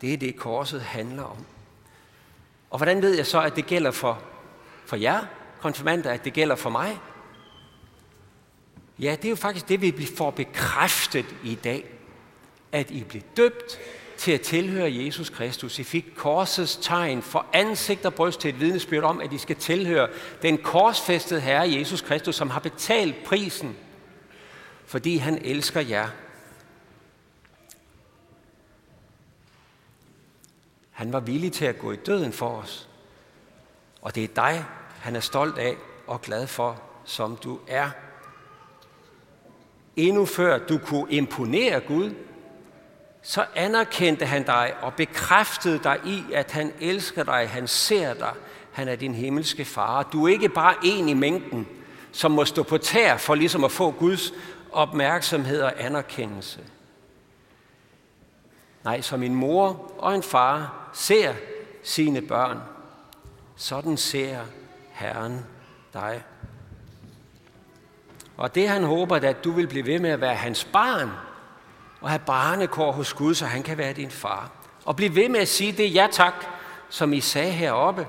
Det 0.00 0.12
er 0.12 0.16
det, 0.16 0.36
korset 0.36 0.80
handler 0.80 1.22
om. 1.22 1.36
Og 2.70 2.78
hvordan 2.78 3.02
ved 3.02 3.16
jeg 3.16 3.26
så, 3.26 3.40
at 3.40 3.56
det 3.56 3.66
gælder 3.66 3.90
for, 3.90 4.22
for 4.86 4.96
jer, 4.96 5.20
konfirmander, 5.60 6.10
at 6.10 6.24
det 6.24 6.32
gælder 6.32 6.56
for 6.56 6.70
mig? 6.70 7.00
Ja, 8.98 9.16
det 9.16 9.24
er 9.24 9.30
jo 9.30 9.36
faktisk 9.36 9.68
det, 9.68 9.82
vi 9.82 10.08
får 10.16 10.30
bekræftet 10.30 11.26
i 11.44 11.54
dag. 11.54 11.94
At 12.72 12.90
I 12.90 13.04
blev 13.04 13.22
døbt 13.36 13.78
til 14.18 14.32
at 14.32 14.40
tilhøre 14.40 14.94
Jesus 14.94 15.30
Kristus. 15.30 15.78
I 15.78 15.84
fik 15.84 16.06
korsets 16.16 16.76
tegn 16.76 17.22
for 17.22 17.46
ansigt 17.52 18.06
og 18.06 18.14
bryst 18.14 18.40
til 18.40 18.48
et 18.48 18.60
vidnesbyrd 18.60 19.04
om, 19.04 19.20
at 19.20 19.32
I 19.32 19.38
skal 19.38 19.56
tilhøre 19.56 20.08
den 20.42 20.58
korsfæstede 20.58 21.40
Herre 21.40 21.72
Jesus 21.72 22.00
Kristus, 22.00 22.36
som 22.36 22.50
har 22.50 22.60
betalt 22.60 23.24
prisen, 23.24 23.76
fordi 24.86 25.16
han 25.16 25.38
elsker 25.44 25.80
jer. 25.80 26.08
Han 30.90 31.12
var 31.12 31.20
villig 31.20 31.52
til 31.52 31.64
at 31.64 31.78
gå 31.78 31.92
i 31.92 31.96
døden 31.96 32.32
for 32.32 32.48
os. 32.48 32.88
Og 34.02 34.14
det 34.14 34.24
er 34.24 34.28
dig, 34.34 34.64
han 35.00 35.16
er 35.16 35.20
stolt 35.20 35.58
af 35.58 35.76
og 36.06 36.22
glad 36.22 36.46
for, 36.46 36.82
som 37.04 37.36
du 37.36 37.58
er. 37.66 37.90
Endnu 39.96 40.24
før 40.24 40.58
du 40.58 40.78
kunne 40.78 41.12
imponere 41.12 41.80
Gud, 41.80 42.14
så 43.22 43.44
anerkendte 43.54 44.26
han 44.26 44.42
dig 44.42 44.74
og 44.80 44.94
bekræftede 44.94 45.78
dig 45.82 45.98
i, 46.04 46.24
at 46.34 46.50
han 46.50 46.72
elsker 46.80 47.24
dig, 47.24 47.48
han 47.50 47.68
ser 47.68 48.14
dig, 48.14 48.32
han 48.72 48.88
er 48.88 48.96
din 48.96 49.14
himmelske 49.14 49.64
far. 49.64 50.02
Du 50.02 50.26
er 50.26 50.32
ikke 50.32 50.48
bare 50.48 50.74
en 50.84 51.08
i 51.08 51.14
mængden, 51.14 51.68
som 52.12 52.30
må 52.30 52.44
stå 52.44 52.62
på 52.62 52.78
tær 52.78 53.16
for 53.16 53.34
ligesom 53.34 53.64
at 53.64 53.72
få 53.72 53.90
Guds 53.90 54.32
opmærksomhed 54.72 55.60
og 55.62 55.72
anerkendelse. 55.84 56.60
Nej, 58.84 59.00
som 59.00 59.22
en 59.22 59.34
mor 59.34 59.92
og 59.98 60.14
en 60.14 60.22
far 60.22 60.90
ser 60.92 61.34
sine 61.82 62.20
børn, 62.20 62.58
sådan 63.56 63.96
ser 63.96 64.40
Herren 64.92 65.46
dig. 65.92 66.22
Og 68.36 68.54
det 68.54 68.68
han 68.68 68.84
håber, 68.84 69.16
at 69.16 69.44
du 69.44 69.50
vil 69.50 69.66
blive 69.66 69.86
ved 69.86 69.98
med 69.98 70.10
at 70.10 70.20
være 70.20 70.34
hans 70.34 70.64
barn, 70.64 71.10
og 72.00 72.08
have 72.08 72.22
barnekår 72.26 72.92
hos 72.92 73.14
Gud, 73.14 73.34
så 73.34 73.46
han 73.46 73.62
kan 73.62 73.78
være 73.78 73.92
din 73.92 74.10
far. 74.10 74.50
Og 74.84 74.96
bliv 74.96 75.14
ved 75.14 75.28
med 75.28 75.40
at 75.40 75.48
sige 75.48 75.72
det 75.72 75.94
ja 75.94 76.08
tak, 76.12 76.34
som 76.88 77.12
I 77.12 77.20
sagde 77.20 77.52
heroppe. 77.52 78.06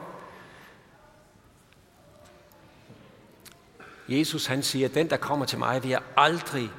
Jesus 4.08 4.46
han 4.46 4.64
siger, 4.64 4.88
den 4.88 5.10
der 5.10 5.18
kommer 5.18 5.46
til 5.46 5.60
mig, 5.60 5.84
vil 5.84 5.90
jeg 5.90 6.02
aldrig 6.18 6.70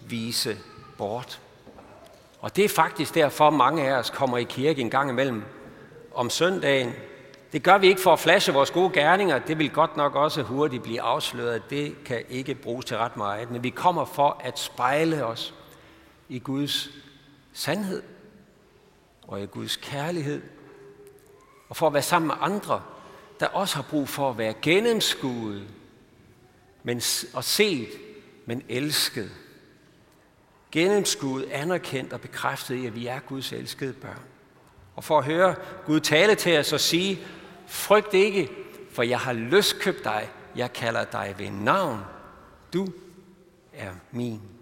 vise 0.00 0.58
bort. 0.98 1.40
Og 2.40 2.56
det 2.56 2.64
er 2.64 2.68
faktisk 2.68 3.14
derfor, 3.14 3.50
mange 3.50 3.88
af 3.88 3.98
os 3.98 4.10
kommer 4.10 4.38
i 4.38 4.44
kirke 4.44 4.80
en 4.80 4.90
gang 4.90 5.10
imellem 5.10 5.44
om 6.14 6.30
søndagen. 6.30 6.92
Det 7.52 7.62
gør 7.62 7.78
vi 7.78 7.86
ikke 7.86 8.00
for 8.00 8.12
at 8.12 8.18
flashe 8.18 8.52
vores 8.52 8.70
gode 8.70 8.90
gerninger. 8.90 9.38
Det 9.38 9.58
vil 9.58 9.70
godt 9.70 9.96
nok 9.96 10.14
også 10.14 10.42
hurtigt 10.42 10.82
blive 10.82 11.00
afsløret. 11.00 11.70
Det 11.70 12.04
kan 12.04 12.22
ikke 12.28 12.54
bruges 12.54 12.84
til 12.84 12.96
ret 12.96 13.16
meget. 13.16 13.50
Men 13.50 13.62
vi 13.62 13.70
kommer 13.70 14.04
for 14.04 14.40
at 14.44 14.58
spejle 14.58 15.24
os 15.24 15.54
i 16.28 16.38
Guds 16.38 16.90
sandhed 17.52 18.02
og 19.22 19.42
i 19.42 19.46
Guds 19.46 19.76
kærlighed. 19.76 20.42
Og 21.68 21.76
for 21.76 21.86
at 21.86 21.92
være 21.92 22.02
sammen 22.02 22.26
med 22.26 22.36
andre, 22.40 22.82
der 23.40 23.46
også 23.46 23.76
har 23.76 23.86
brug 23.90 24.08
for 24.08 24.30
at 24.30 24.38
være 24.38 24.54
gennemskuet 24.62 25.68
men, 26.82 27.02
og 27.34 27.44
set, 27.44 27.88
men 28.46 28.62
elsket. 28.68 29.30
Gennemskuet, 30.72 31.44
anerkendt 31.50 32.12
og 32.12 32.20
bekræftet 32.20 32.74
i, 32.74 32.86
at 32.86 32.94
vi 32.94 33.06
er 33.06 33.18
Guds 33.18 33.52
elskede 33.52 33.92
børn. 33.92 34.22
Og 34.96 35.04
for 35.04 35.18
at 35.18 35.24
høre 35.24 35.54
Gud 35.86 36.00
tale 36.00 36.34
til 36.34 36.58
os 36.58 36.72
og 36.72 36.80
sige, 36.80 37.18
frygt 37.66 38.14
ikke, 38.14 38.50
for 38.90 39.02
jeg 39.02 39.18
har 39.18 39.32
løskøbt 39.32 40.04
dig. 40.04 40.30
Jeg 40.56 40.72
kalder 40.72 41.04
dig 41.04 41.34
ved 41.38 41.50
navn. 41.50 42.00
Du 42.72 42.86
er 43.72 43.92
min. 44.12 44.57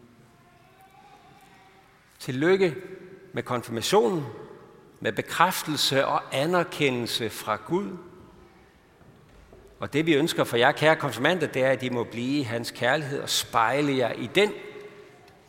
Tillykke 2.26 2.76
med 3.32 3.42
konfirmationen, 3.42 4.24
med 5.00 5.12
bekræftelse 5.12 6.06
og 6.06 6.22
anerkendelse 6.32 7.30
fra 7.30 7.56
Gud. 7.56 7.90
Og 9.80 9.92
det 9.92 10.06
vi 10.06 10.14
ønsker 10.14 10.44
for 10.44 10.56
jer, 10.56 10.72
kære 10.72 10.96
konfirmander, 10.96 11.46
det 11.46 11.64
er, 11.64 11.70
at 11.70 11.82
I 11.82 11.88
må 11.88 12.04
blive 12.04 12.44
hans 12.44 12.70
kærlighed 12.70 13.20
og 13.20 13.28
spejle 13.28 13.96
jer 13.96 14.12
i 14.12 14.30
den. 14.34 14.52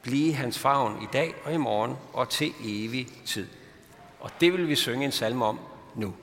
Blive 0.02 0.34
hans 0.34 0.60
favn 0.60 1.02
i 1.02 1.08
dag 1.14 1.36
og 1.44 1.54
i 1.54 1.58
morgen 1.58 1.96
og 2.14 2.30
til 2.30 2.54
evig 2.64 3.08
tid. 3.26 3.48
Og 4.20 4.32
det 4.42 4.54
vil 4.54 4.68
vi 4.68 4.76
synge 4.76 5.06
en 5.06 5.12
salme 5.12 5.46
om 5.46 5.60
nu. 5.96 6.14